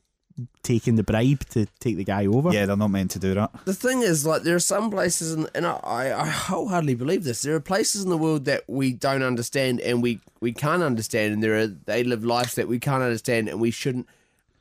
[0.62, 2.51] taking the bribe to take the guy over.
[2.51, 3.51] Yeah, they're not meant to do that.
[3.66, 7.43] the thing is, like, there are some places, in, and I, I wholeheartedly believe this.
[7.43, 11.34] There are places in the world that we don't understand, and we we can't understand,
[11.34, 14.07] and there are they live lives that we can't understand, and we shouldn't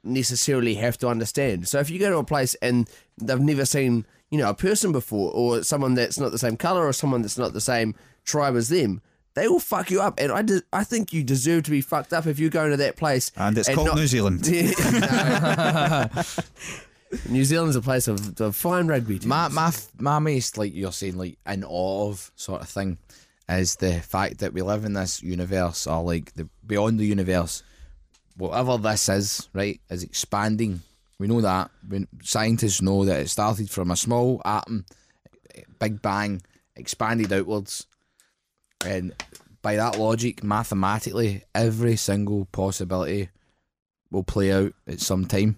[0.04, 1.68] necessarily have to understand.
[1.68, 2.90] So if you go to a place and
[3.22, 6.86] they've never seen, you know, a person before, or someone that's not the same color,
[6.86, 9.02] or someone that's not the same tribe as them.
[9.36, 12.14] They will fuck you up, and I, de- I think you deserve to be fucked
[12.14, 13.32] up if you go to that place.
[13.36, 14.42] And it's called not- New Zealand.
[17.30, 19.16] New Zealand's a place of, of fine rugby.
[19.20, 19.26] teams.
[19.26, 22.98] My my my most like you're saying like in awe of sort of thing
[23.48, 27.64] is the fact that we live in this universe or like the beyond the universe,
[28.38, 30.82] whatever this is, right, is expanding.
[31.18, 31.72] We know that.
[31.88, 34.86] We, scientists know that it started from a small atom,
[35.80, 36.42] big bang,
[36.76, 37.88] expanded outwards,
[38.86, 39.14] and
[39.62, 43.30] by that logic, mathematically, every single possibility
[44.12, 45.58] will play out at some time.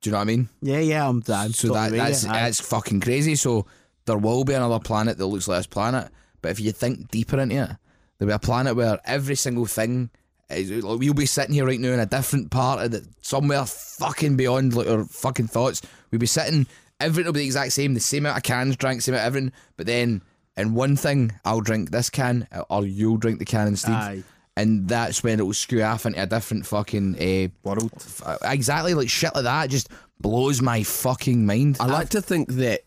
[0.00, 0.48] Do you know what I mean?
[0.60, 1.08] yeah, yeah.
[1.08, 2.24] I'm, I'm so that that's.
[2.24, 3.36] That's fucking crazy.
[3.36, 3.66] So
[4.04, 6.10] there will be another planet that looks like this planet,
[6.42, 7.70] but if you think deeper into it,
[8.18, 10.10] there'll be a planet where every single thing.
[10.50, 13.64] Is, like, we'll be sitting here right now in a different part of the somewhere
[13.64, 15.80] fucking beyond like our fucking thoughts.
[16.10, 16.66] We'll be sitting,
[17.00, 19.26] everything will be the exact same, the same amount of cans drank, same amount of
[19.28, 19.52] everything.
[19.78, 20.20] But then
[20.56, 23.92] in one thing, I'll drink this can, or you'll drink the can instead.
[23.92, 24.22] Aye.
[24.56, 27.90] And that's when it will screw off into a different fucking uh, World.
[27.96, 29.68] f- exactly like shit like that.
[29.68, 29.88] Just
[30.20, 31.78] blows my fucking mind.
[31.80, 32.82] I like to think that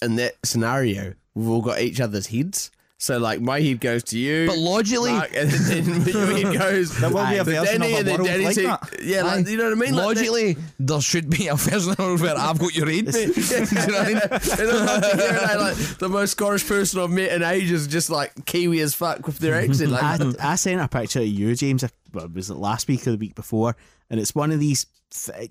[0.00, 2.70] in that scenario, we've all got each other's heads.
[3.02, 4.46] So, like, my head goes to you.
[4.46, 6.98] But logically- Mark, and then your head goes.
[7.00, 8.64] There will be a to version Danny, of a and then world Danny like said-
[8.66, 9.02] that.
[9.02, 9.94] Yeah, like, you know what I mean?
[9.94, 13.34] Like Logically, there should be a version of the where I've got your head, mate.
[13.34, 14.16] Do you know what I mean?
[14.22, 18.10] I'd love to hear like, like, the most Scottish person I've met in ages, just
[18.10, 19.92] like Kiwi as fuck with their accent.
[19.92, 21.82] Like, I, I sent a picture of you, James.
[22.12, 23.76] Was it last week or the week before?
[24.10, 24.84] And it's one of these.
[25.24, 25.50] Th-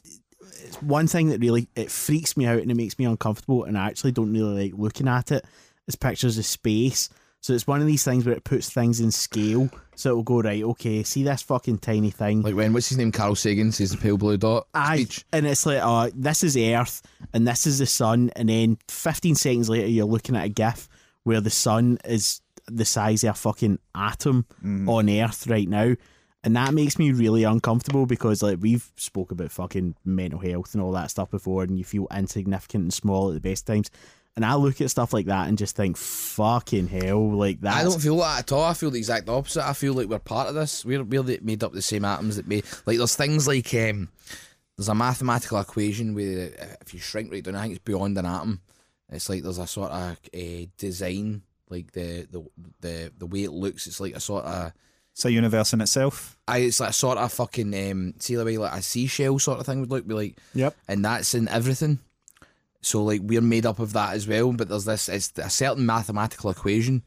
[0.66, 3.76] it's one thing that really it freaks me out and it makes me uncomfortable, and
[3.76, 5.45] I actually don't really like looking at it.
[5.88, 7.10] It's pictures of space.
[7.42, 9.70] So it's one of these things where it puts things in scale.
[9.96, 10.64] So it'll go right.
[10.64, 12.42] Okay, see this fucking tiny thing.
[12.42, 13.12] Like when what's his name?
[13.12, 17.02] Carl Sagan says the pale blue dot Aye, and it's like, oh, this is Earth,
[17.34, 20.88] and this is the sun, and then 15 seconds later, you're looking at a GIF
[21.24, 24.88] where the sun is the size of a fucking atom mm.
[24.88, 25.96] on Earth right now,
[26.44, 30.82] and that makes me really uncomfortable because, like, we've spoke about fucking mental health and
[30.82, 33.92] all that stuff before, and you feel insignificant and small at the best times.
[34.40, 37.76] And I look at stuff like that and just think, fucking hell, like that.
[37.76, 38.64] I don't feel that at all.
[38.64, 39.68] I feel the exact opposite.
[39.68, 40.86] I feel like we're part of this.
[40.86, 42.64] We're we're the, made up the same atoms that made.
[42.86, 44.08] Like there's things like um,
[44.78, 48.26] there's a mathematical equation where if you shrink right down, I think it's beyond an
[48.26, 48.62] atom.
[49.10, 52.46] It's like there's a sort of uh, design, like the, the
[52.80, 53.88] the the way it looks.
[53.88, 54.72] It's like a sort of
[55.12, 56.38] It's a universe in itself.
[56.48, 59.60] I it's like a sort of fucking um, see the way like a seashell sort
[59.60, 60.38] of thing would look be like.
[60.54, 60.78] Yep.
[60.88, 62.00] And that's in everything.
[62.82, 64.51] So like we're made up of that as well.
[64.53, 67.03] But there's this it's a certain mathematical equation,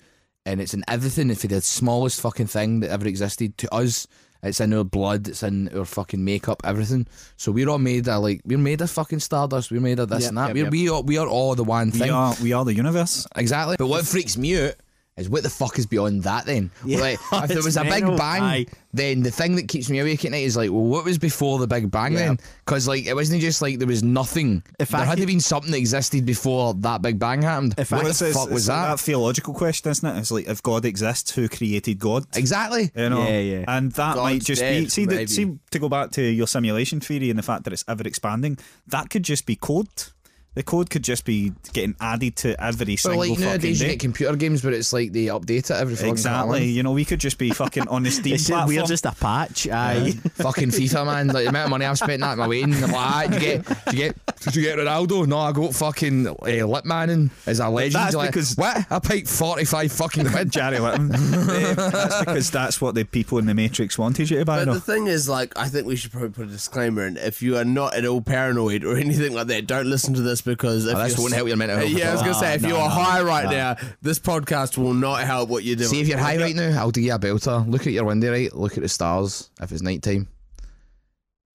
[0.47, 1.31] and it's in everything.
[1.31, 4.07] If it's the smallest fucking thing that ever existed to us,
[4.43, 5.29] it's in our blood.
[5.29, 6.61] It's in our fucking makeup.
[6.65, 7.07] Everything.
[7.37, 9.71] So we're all made of like we're made of fucking stardust.
[9.71, 10.47] We're made of this Yep, and that.
[10.49, 10.73] yep, we're, yep.
[10.73, 12.11] we are we are all the one We thing.
[12.11, 13.27] are we are the universe.
[13.37, 13.77] Exactly.
[13.79, 14.75] But what freaks me out
[15.19, 16.71] is what the fuck is beyond that then?
[16.87, 18.17] Yeah, like, if there it's was a big mental.
[18.17, 18.67] bang, Aye.
[18.95, 21.59] then the thing that keeps me awake at night is like, well, what was before
[21.59, 22.19] the big bang Yeah.
[22.29, 22.39] then?
[22.65, 24.63] Because like it wasn't just like there was nothing.
[24.79, 27.75] If there I had to could- been something that existed before that big bang happened.
[27.77, 28.91] If what I- the It's- it's- fuck was it's like that?
[28.97, 30.19] that theological question, isn't it?
[30.19, 32.25] It's like if God exists, who created God?
[32.35, 32.91] Exactly.
[32.97, 33.65] You know, Yeah, yeah.
[33.69, 37.01] and that might God's just be see, the, see to go back to your simulation
[37.01, 38.57] theory and the fact that it's ever expanding.
[38.87, 39.89] That could just be code.
[40.55, 43.89] The code could just be getting added to every Well, single like fucking nowadays you
[43.89, 46.59] get computer games, but it's like they update it every fucking Exactly.
[46.61, 46.69] time.
[46.69, 48.77] You know, we could just be fucking on the Steam It's platform.
[48.77, 49.67] we're just a patch.
[49.69, 50.11] Aye.
[50.35, 51.27] fucking FIFA, man.
[51.29, 52.75] Like the amount of money I've spent at my wedding.
[52.75, 55.27] I'm like, ah, did you get, did you get, did you get Ronaldo?
[55.27, 57.95] No, I got fucking uh, Litmanen as a legend.
[57.95, 58.85] That's You're like, because- what?
[58.91, 60.51] I paid forty five fucking quid.
[60.51, 61.49] Jari Litmanen.
[61.49, 64.59] Eh, that's because that's what the people in the Matrix wanted you to buy.
[64.59, 64.75] But no?
[64.75, 67.17] the thing is, like, I think we should probably put a disclaimer in.
[67.17, 70.42] If you are not at all paranoid or anything like that, don't listen to this
[70.45, 71.91] because if Oh, this you're won't help your mental health.
[71.91, 74.77] Yeah, I was gonna say if no, you are no, high right now, this podcast
[74.79, 75.89] will not help what you're doing.
[75.89, 77.69] See if you're high right now, I'll do you a belter.
[77.69, 78.53] Look at your window, right?
[78.55, 80.29] Look at the stars if it's nighttime.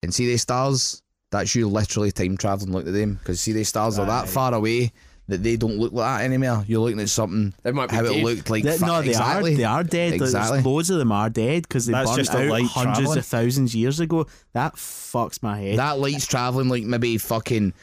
[0.02, 1.02] And see the stars?
[1.30, 2.72] That's you literally time traveling.
[2.72, 3.14] Look at them.
[3.14, 4.92] Because see, the stars are that far away
[5.26, 6.64] that they don't look like that anymore.
[6.66, 8.64] You're looking at something They might be how it looked like.
[8.64, 9.52] They- fa- no, they exactly.
[9.52, 9.56] are.
[9.58, 10.12] They are dead.
[10.12, 10.62] Like, there's Exactly.
[10.62, 13.18] loads of them are dead because they That's burnt just a out light hundreds travelling.
[13.18, 14.26] of thousands years ago.
[14.54, 15.78] That fucks my head.
[15.78, 17.74] That light's traveling like maybe fucking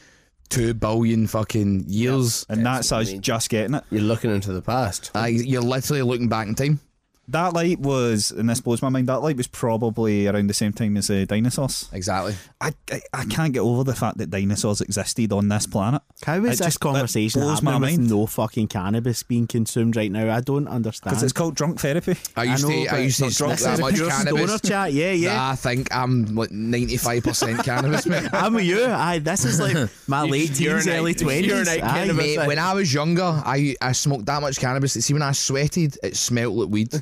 [0.48, 2.46] two billion fucking years.
[2.48, 3.20] and that's what I us mean.
[3.20, 3.84] just getting it.
[3.90, 5.10] You're looking into the past.
[5.14, 6.80] Aye, you're literally looking back in time.
[7.28, 9.08] That light was, and this blows my mind.
[9.08, 11.88] That light was probably around the same time as the dinosaurs.
[11.92, 12.34] Exactly.
[12.60, 16.02] I, I I can't get over the fact that dinosaurs existed on this planet.
[16.24, 19.96] How is It this just- conversation blows my happening with no fucking cannabis being consumed
[19.96, 20.34] right now?
[20.34, 21.10] I don't understand.
[21.10, 22.16] Because it's called drunk therapy.
[22.36, 24.60] I used know, to I used to not smoke that much cannabis.
[24.60, 25.50] chat, yeah, that yeah.
[25.50, 28.28] I think I'm like ninety five percent cannabis, mate.
[28.32, 28.84] I'm with you.
[28.84, 31.46] Aye, this is like my You late teens, urinate- early twenties.
[31.46, 32.12] urinate mate.
[32.38, 34.94] Mate, when I was younger, I, I smoked that much cannabis.
[34.94, 36.92] that See, when I sweated, it smelt like weed.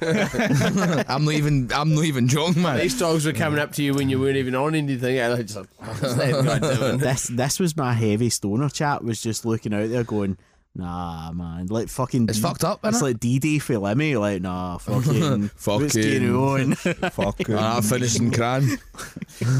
[1.09, 2.79] I'm not even I'm not even joking, man.
[2.79, 5.19] These dogs were coming up to you when you weren't even on anything.
[5.19, 6.99] And they're just like, what's that guy doing?
[7.05, 9.05] This this was my heavy stoner chat.
[9.05, 10.39] Was just looking out there going.
[10.77, 12.25] Nah, man, like fucking.
[12.29, 13.03] It's D- fucked up, It's innit?
[13.03, 14.17] like D Day for Lemmy.
[14.17, 16.75] Like, nah, fucking, what's Fucking- going on?
[17.12, 17.49] Fuck.
[17.49, 18.67] I finished in cran.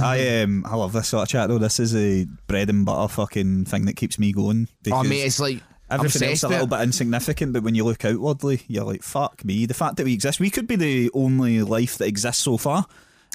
[0.03, 1.59] I um I love this sort of chat though.
[1.59, 4.67] This is a bread and butter fucking thing that keeps me going.
[4.69, 7.85] Oh, because mate, it's like I'm Everything else a little bit insignificant, but when you
[7.85, 11.11] look outwardly, you're like, "Fuck me!" The fact that we exist, we could be the
[11.15, 12.87] only life that exists so far.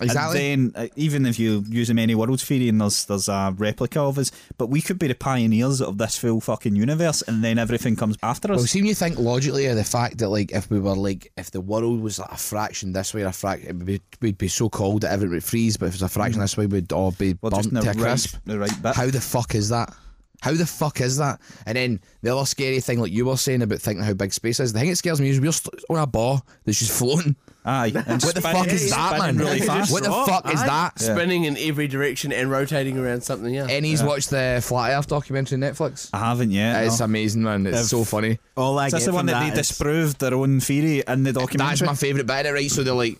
[0.02, 0.54] Exactly.
[0.54, 3.54] And then, uh, even if you use a many worlds theory and there's there's a
[3.58, 7.44] replica of us, but we could be the pioneers of this full fucking universe, and
[7.44, 8.60] then everything comes after us.
[8.60, 11.34] Well, see, when you think logically of the fact that, like, if we were like,
[11.36, 14.02] if the world was like a fraction this way, or a fraction, it would be,
[14.22, 15.76] we'd be so cold that everything would freeze.
[15.76, 17.82] But if it was a fraction this way, we'd all be Well, in to a
[17.82, 18.38] right, crisp.
[18.46, 18.96] the right bit.
[18.96, 19.94] How the fuck is that?
[20.42, 21.42] How the fuck is that?
[21.66, 24.60] And then the other scary thing, like you were saying about thinking how big space
[24.62, 27.36] is, the thing that scares me is we're st- on a bar that's just floating.
[27.66, 29.38] Aye, and What the spinning- fuck is that, man?
[29.38, 29.92] Really fast.
[29.92, 30.66] What the Drop, fuck is aye.
[30.66, 31.00] that?
[31.00, 33.70] Spinning in every direction and rotating around something else.
[33.70, 36.10] And he's watched the Flat Earth documentary on Netflix.
[36.14, 36.86] I haven't yet.
[36.86, 37.06] It's no.
[37.06, 37.68] amazing, man.
[37.68, 38.40] It's If- so funny.
[38.56, 41.04] All I Is get this the one that, that they is- disproved their own theory
[41.06, 41.80] in the documentary?
[41.80, 42.72] That's my favourite bit, of it, right?
[42.72, 43.20] So they're like,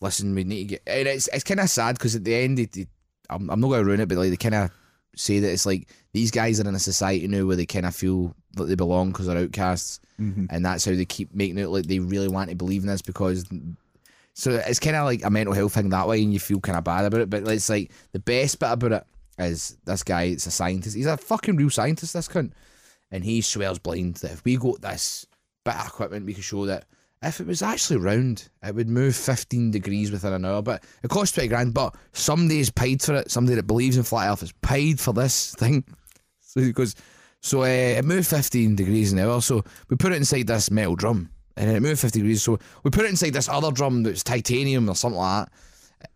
[0.00, 0.82] listen, we need to get.
[0.86, 2.86] And it's it's kind of sad because at the end, they, they,
[3.28, 4.70] I'm, I'm not going to ruin it, but like they kind of
[5.16, 7.94] say that it's like these guys are in a society now where they kind of
[7.94, 10.46] feel that they belong because they're outcasts, Mm-hmm.
[10.50, 13.00] and that's how they keep making it like they really want to believe in this
[13.02, 13.46] because.
[14.34, 16.76] So it's kind of like a mental health thing that way, and you feel kind
[16.78, 17.30] of bad about it.
[17.30, 19.06] But it's like the best bit about it
[19.38, 20.24] is this guy.
[20.24, 20.94] It's a scientist.
[20.96, 22.12] He's a fucking real scientist.
[22.14, 22.52] This cunt,
[23.10, 25.26] and he swears blind that if we got this
[25.64, 26.84] bit of equipment, we can show that
[27.22, 30.62] if it was actually round, it would move 15 degrees within an hour.
[30.62, 31.74] But it costs 20 grand.
[31.74, 33.30] But somebody's paid for it.
[33.30, 35.84] Somebody that believes in flat earth has paid for this thing.
[36.42, 36.96] So he goes,
[37.42, 39.40] so uh, it moved 15 degrees an hour.
[39.40, 41.30] So we put it inside this metal drum.
[41.56, 42.42] And it moved 50 degrees.
[42.42, 45.52] So we put it inside this other drum that's titanium or something like that.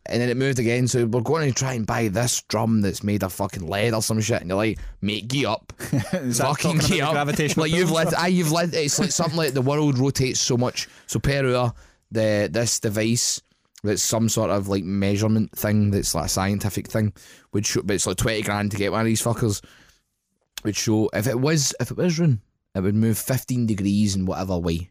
[0.06, 0.86] And then it moved again.
[0.86, 4.02] So we're going to try and buy this drum that's made of fucking lead or
[4.02, 4.40] some shit.
[4.40, 5.72] And you're like, mate, gee up.
[5.78, 7.14] Fucking gee up.
[7.14, 8.30] Like you've pull lived, stuff?
[8.30, 8.74] you've lived.
[8.74, 10.88] It's like something like the world rotates so much.
[11.06, 11.72] So per hour,
[12.10, 13.40] the this device
[13.82, 17.12] that's some sort of like measurement thing that's like a scientific thing
[17.52, 19.62] would show, but it's like twenty grand to get one of these fuckers.
[20.64, 22.40] Would show if it was if it was run,
[22.74, 24.90] it would move fifteen degrees in whatever way,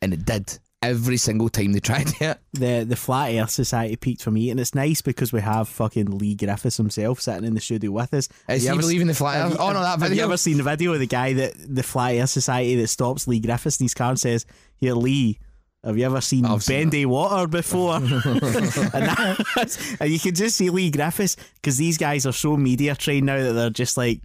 [0.00, 2.38] and it did every single time they tried it.
[2.52, 6.18] the the Flat Earth Society peaked for me, and it's nice because we have fucking
[6.18, 8.26] Lee Griffiths himself sitting in the studio with us.
[8.26, 9.52] Is Have he you ever believing the flat earth?
[9.52, 10.08] you- Oh no, that video.
[10.08, 12.88] Have you ever seen the video of the guy that the Flat Earth Society that
[12.88, 15.38] stops Lee Griffiths in his car and says, "Here, Lee."
[15.82, 17.94] Have you ever seen I've seen bendy water before?
[17.96, 18.12] and,
[19.56, 23.24] that's, and you can just see Lee Griffiths because these guys are so media trained
[23.24, 24.20] now that they're just like,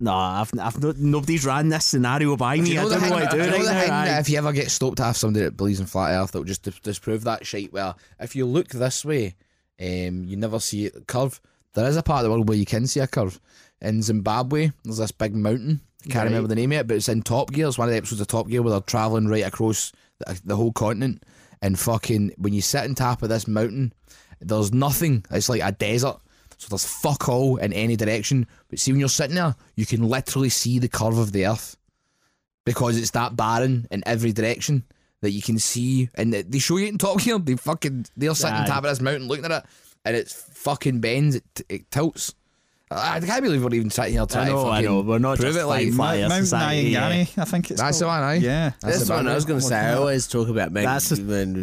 [0.00, 2.78] "Nah, I've, I've no, nobody's ran this scenario by me.
[2.78, 4.70] I don't know what to do right now." thing aye." that if you ever get
[4.70, 7.72] stopped to have somebody that believes in flat Earth, that'll just dis- disprove that shite.
[7.72, 9.34] Where if you look this way,
[9.80, 11.40] um, you never see a curve.
[11.74, 13.40] There is a part of the world where you can see a curve.
[13.80, 15.80] In Zimbabwe, there's this big mountain.
[16.04, 16.24] I can't Right.
[16.24, 17.68] remember the name of it, but it's in Top Gear.
[17.68, 20.56] It's one of the episodes of Top Gear where they're traveling right across the, the
[20.56, 21.22] whole continent.
[21.62, 23.92] And fucking, when you sit on top of this mountain,
[24.40, 25.24] there's nothing.
[25.30, 26.16] It's like a desert.
[26.60, 28.46] So there's fuck all in any direction.
[28.68, 31.74] But see, when you're sitting there, you can literally see the curve of the earth
[32.66, 34.84] because it's that barren in every direction
[35.22, 36.10] that you can see.
[36.16, 37.38] And they show you it in Top Gear.
[37.38, 39.64] They fucking they're sitting on top of this mountain looking at it,
[40.04, 41.36] and it's fucking bends.
[41.36, 42.34] It, it tilts.
[42.90, 45.00] I I can't believe we're even sitting here I trying know, to I fucking know.
[45.02, 47.10] We're not prove just it like like Fire Mount Society, yeah.
[47.12, 48.20] Nyangani, I think it's That's the called.
[48.20, 48.34] one, aye.
[48.36, 48.70] Yeah.
[48.70, 49.76] That's That's the the one I was going to say.
[49.78, 50.88] I always talk about making.
[50.88, 51.08] That's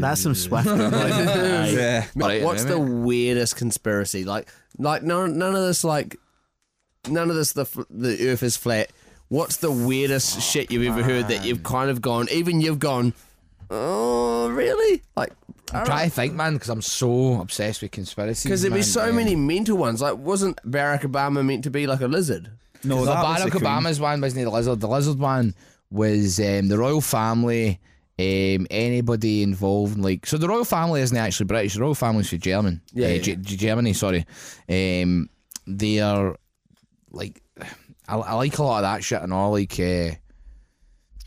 [0.01, 0.67] that's some swift.
[0.67, 1.69] Aye.
[1.69, 2.05] Yeah.
[2.15, 4.23] Right, What's the weirdest conspiracy?
[4.23, 4.47] Like,
[4.77, 5.83] like none, none of this.
[5.83, 6.15] Like,
[7.09, 7.51] none of this.
[7.53, 8.91] The the Earth is flat.
[9.29, 12.27] What's the weirdest shit you've ever heard that you've kind of gone?
[12.31, 13.13] Even you've gone.
[13.69, 15.01] Oh, really?
[15.17, 15.33] Like,
[15.73, 18.43] I'm trying to think, man, because I'm so obsessed with conspiracies.
[18.43, 20.01] because there'd be so Um, many mental ones.
[20.01, 22.51] Like, wasn't Barack Obama meant to be like a lizard?
[22.83, 23.63] No, the that was Barack the Queen.
[23.63, 24.79] Obama's one wasn't the lizard.
[24.79, 25.55] The lizard one
[25.91, 27.79] was um, the royal family.
[28.19, 31.75] Um, anybody involved, in, like so, the royal family isn't actually British.
[31.75, 32.81] The royal family's for German.
[32.93, 33.21] Yeah, Uh, yeah.
[33.21, 33.93] G- G- Germany.
[33.93, 34.25] Sorry.
[34.69, 35.29] Um,
[35.67, 36.35] they are
[37.11, 37.41] like
[38.07, 39.51] I, I like a lot of that shit and all.
[39.51, 40.11] Like uh,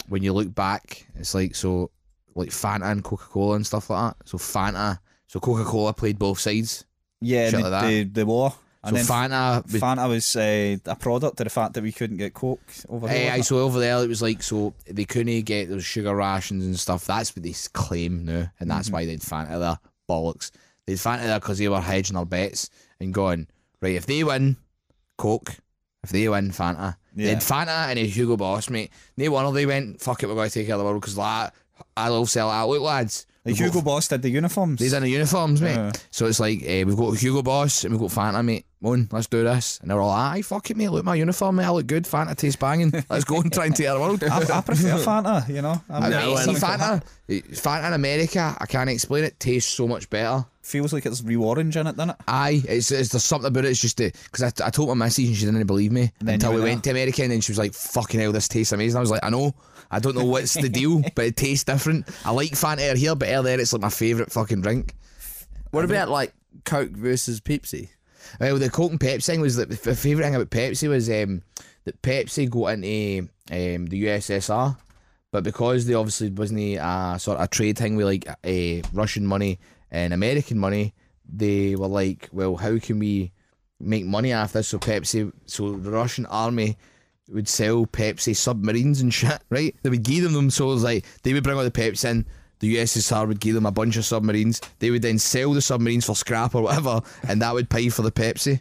[0.09, 1.91] when you look back, it's like so
[2.35, 4.29] like Fanta and Coca Cola and stuff like that.
[4.29, 6.85] So Fanta, so Coca Cola played both sides.
[7.21, 7.87] Yeah, the, like that.
[7.89, 8.55] the, the war.
[8.83, 12.17] And So Fanta was Fanta was uh, a product of the fact that we couldn't
[12.17, 13.33] get Coke over Hey, here.
[13.33, 16.79] aye, so over there it was like so they couldn't get those sugar rations and
[16.81, 17.05] stuff.
[17.05, 19.79] That's what they claim now, and that's why they'd Fanta there
[20.09, 20.51] bollocks.
[20.87, 23.49] They'd Fanta there because they were hedging their bets and going
[23.83, 23.97] right.
[23.97, 24.57] If they win,
[25.19, 25.57] Coke.
[26.03, 26.97] If they win, Fanta.
[27.15, 27.31] Yeah.
[27.31, 28.91] had Fanta and a Hugo Boss, mate.
[29.19, 30.27] No wonder they went fuck it.
[30.29, 31.53] We're going to take care of the world because like,
[31.97, 32.69] I love sell out.
[32.69, 33.27] Look, lads.
[33.45, 34.81] Like we've got Hugo Boss did the uniforms.
[34.81, 35.75] these are the uniforms, mate.
[35.75, 35.93] Yeah.
[36.11, 38.67] So it's like eh, we've got Hugo Boss and we've got Fanta, mate.
[38.83, 39.79] Mon, let's do this.
[39.81, 40.89] And they're all, aye, fuck it, mate.
[40.89, 41.65] Look at my uniform, mate.
[41.65, 42.05] I look good.
[42.05, 42.93] Fanta tastes banging.
[43.11, 44.25] Let's go and try and take the world.
[44.25, 45.83] I, I prefer Fanta, you know.
[45.91, 49.39] I'm I see, Fanta, Fanta in America, I can't explain it.
[49.39, 50.47] Tastes so much better.
[50.63, 52.17] Feels like it's real orange in it, doesn't it?
[52.29, 53.71] Aye, it's, it's there's something about it.
[53.71, 56.61] It's just because I, I told my missus and she didn't believe me until we
[56.61, 59.11] went to America and then she was like, "Fucking hell, this tastes amazing." I was
[59.11, 59.55] like, "I know,
[59.91, 62.09] I don't know what's the deal, but it tastes different.
[62.25, 64.95] I like Fanta here, but out there it's like my favourite fucking drink."
[65.71, 66.33] What about like
[66.65, 67.89] Coke versus Pepsi?
[68.39, 71.43] Well, the Coke and Pepsi thing was that the favourite thing about Pepsi was um,
[71.85, 74.77] that Pepsi got into um, the USSR,
[75.33, 79.27] but because they obviously wasn't a sort of a trade thing with like uh, Russian
[79.27, 79.59] money
[79.91, 80.95] and American money,
[81.29, 83.33] they were like, well, how can we
[83.79, 84.69] make money after this?
[84.69, 86.77] So Pepsi, so the Russian army
[87.33, 89.75] would sell Pepsi submarines and shit, right?
[89.83, 92.11] They would give them them, so it was like they would bring all the Pepsi
[92.11, 92.27] in.
[92.61, 94.61] The USSR would give them a bunch of submarines.
[94.81, 98.03] They would then sell the submarines for scrap or whatever, and that would pay for
[98.03, 98.61] the Pepsi.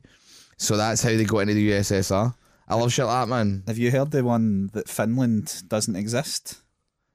[0.57, 2.34] So that's how they got into the USSR.
[2.67, 3.63] I love shit like that, man.
[3.67, 6.61] Have you heard the one that Finland doesn't exist?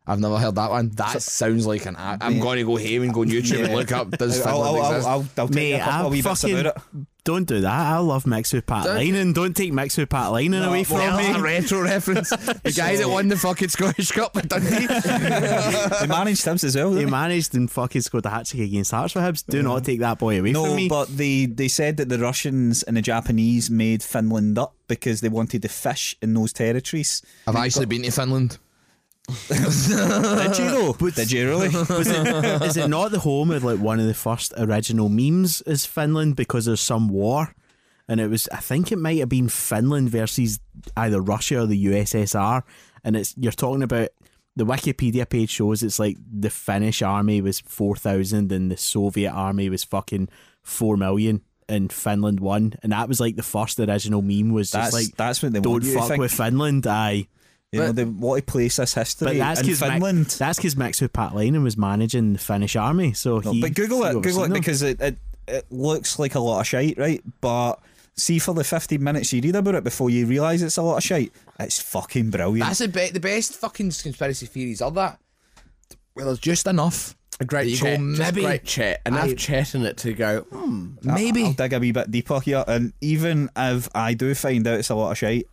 [0.06, 0.90] I've never heard that one.
[0.90, 1.96] That sounds like an.
[1.96, 2.40] I- I'm Yeah.
[2.42, 4.10] going to go home and go on YouTube and look up.
[4.10, 5.08] Does I'll, I'll, I'll, exist?
[5.08, 6.82] I'll, I'll tell Mate, a couple I of wee bits fucking about it.
[7.24, 7.72] don't do that.
[7.72, 9.32] I love mix with Pat Don't- Linen.
[9.32, 11.40] Don't take Mixu Paatelainen away from Well, a me.
[11.40, 12.28] retro reference.
[12.28, 14.86] The guy that won the fucking Scottish Cup with Dundee.
[14.88, 16.90] They managed him as well.
[16.90, 17.10] He didn't they?
[17.10, 19.42] managed and fucking scored a hat trick against Hearts for Hibs.
[19.46, 20.88] Do not take that boy away No, from me.
[20.88, 25.22] No, but they, they said that the Russians and the Japanese made Finland up because
[25.22, 27.22] they wanted to fish in those territories.
[27.46, 28.58] I've actually been to Finland.
[29.28, 31.10] Did you though?
[31.10, 31.68] Did you really?
[31.88, 35.62] Was it, is it not the home of like one of the first original memes?
[35.62, 37.54] Is Finland because there's some war,
[38.08, 40.60] and it was I think it might have been Finland versus
[40.96, 42.62] either Russia or the USSR,
[43.02, 44.08] and it's you're talking about
[44.56, 49.32] the Wikipedia page shows it's like the Finnish army was four thousand and the Soviet
[49.32, 50.28] army was fucking
[50.62, 51.42] four million.
[51.66, 55.16] And Finland won, and that was like the first original meme was just That's like,
[55.16, 57.26] that's what they "Don't want you to fuck with Finland." Aye,
[57.74, 60.26] You know, they want to place this history but that's in because Finland.
[60.26, 63.12] that's because Mixu Paatelainen was managing the Finnish army.
[63.12, 64.52] So No, he, but Google he it, Google it them.
[64.52, 65.16] because it, it
[65.46, 67.22] it looks like a lot of shite, right?
[67.40, 67.74] But
[68.16, 70.96] see, for the fifteen minutes you read about it before you realise it's a lot
[70.96, 72.66] of shite, it's fucking brilliant.
[72.68, 75.20] That's the, be- the best fucking conspiracy theories are that.
[76.14, 77.16] Well, there's just enough.
[77.40, 78.00] A great chat.
[78.00, 79.00] maybe- great chat.
[79.04, 80.42] Enough I- chat in it to go.
[80.42, 80.92] Hmm.
[81.02, 81.46] Maybe.
[81.46, 84.90] I'll dig a wee bit deeper here, and even if I do find out it's
[84.90, 85.48] a lot of shite,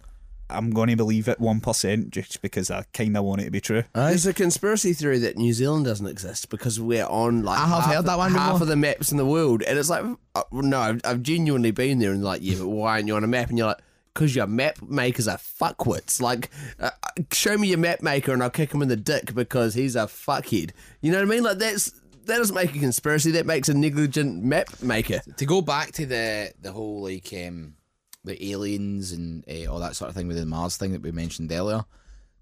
[0.51, 3.51] I'm going to believe it one percent just because I kind of want it to
[3.51, 3.83] be true.
[3.93, 7.83] There's a conspiracy theory that New Zealand doesn't exist because we're on like I have
[7.83, 8.63] half, heard that one half before.
[8.63, 10.03] of the maps in the world, and it's like,
[10.35, 13.23] uh, no, I've, I've genuinely been there and like, yeah, but why aren't you on
[13.23, 13.49] a map?
[13.49, 13.81] And you're like,
[14.13, 16.21] because your map makers are fuckwits.
[16.21, 16.49] Like,
[16.79, 16.91] uh,
[17.31, 20.01] show me your map maker and I'll kick him in the dick because he's a
[20.01, 20.71] fuckhead.
[21.01, 21.43] You know what I mean?
[21.43, 21.91] Like that's
[22.25, 23.31] that doesn't make a conspiracy.
[23.31, 25.21] That makes a negligent map maker.
[25.37, 27.75] to go back to the the whole like um
[28.23, 31.11] the aliens and uh, all that sort of thing with the Mars thing that we
[31.11, 31.83] mentioned earlier,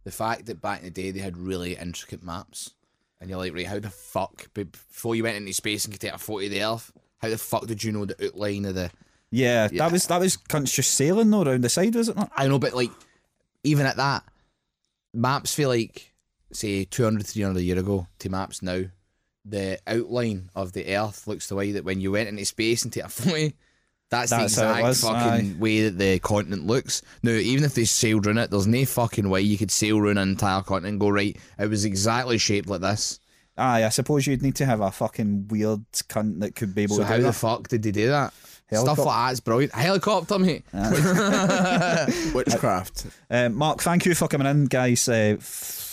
[0.04, 2.72] the fact that back in the day they had really intricate maps,
[3.22, 6.14] and you're like, right, how the fuck before you went into space and could take
[6.14, 8.92] a photo of the Earth, how the fuck did you know the outline of the
[9.32, 9.80] Yeah, Yeah.
[9.80, 12.32] that was that was cunts just sailing though around the side, was it not?
[12.36, 12.92] I know, but like,
[13.64, 14.24] even at that,
[15.14, 16.14] maps feel like,
[16.52, 18.84] say, 200, 300 year ago to maps now,
[19.46, 22.94] the outline of the Earth looks the way that when you went into space and
[22.94, 23.52] take a photo,
[24.10, 27.01] that's, That's the exact was, fucking way that the continent looks.
[27.22, 30.18] Now, even if they sailed around it, there's no fucking way you could sail around
[30.18, 33.20] an entire continent and go, right, it was exactly shaped like this.
[33.57, 36.95] Aye, I suppose you'd need to have a fucking weird cunt that could be able
[36.95, 37.34] So to how do the that.
[37.34, 38.34] fuck did they do that?
[38.72, 39.74] Stuff like that's brilliant.
[39.74, 40.64] A helicopter, mate.
[42.34, 43.07] Witchcraft.
[43.30, 45.07] Um, Mark, thank you for coming in, guys.
[45.10, 45.89] Uh, f-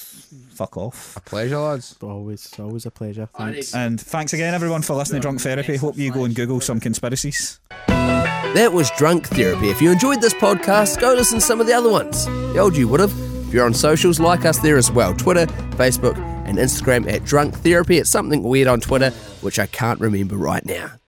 [0.50, 1.16] fuck off.
[1.16, 1.96] A pleasure, lads.
[2.02, 3.28] Always, always a pleasure.
[3.36, 3.74] Thanks.
[3.74, 5.76] And thanks again, everyone, for listening to Drunk Therapy.
[5.76, 7.60] Hope you go and Google some conspiracies.
[7.88, 9.68] That was Drunk Therapy.
[9.68, 12.24] If you enjoyed this podcast, go listen to some of the other ones.
[12.26, 13.12] The old you would have.
[13.46, 15.46] If you're on socials, like us there as well Twitter,
[15.76, 17.98] Facebook, and Instagram at Drunk Therapy.
[17.98, 19.10] It's something weird on Twitter,
[19.40, 20.92] which I can't remember right now.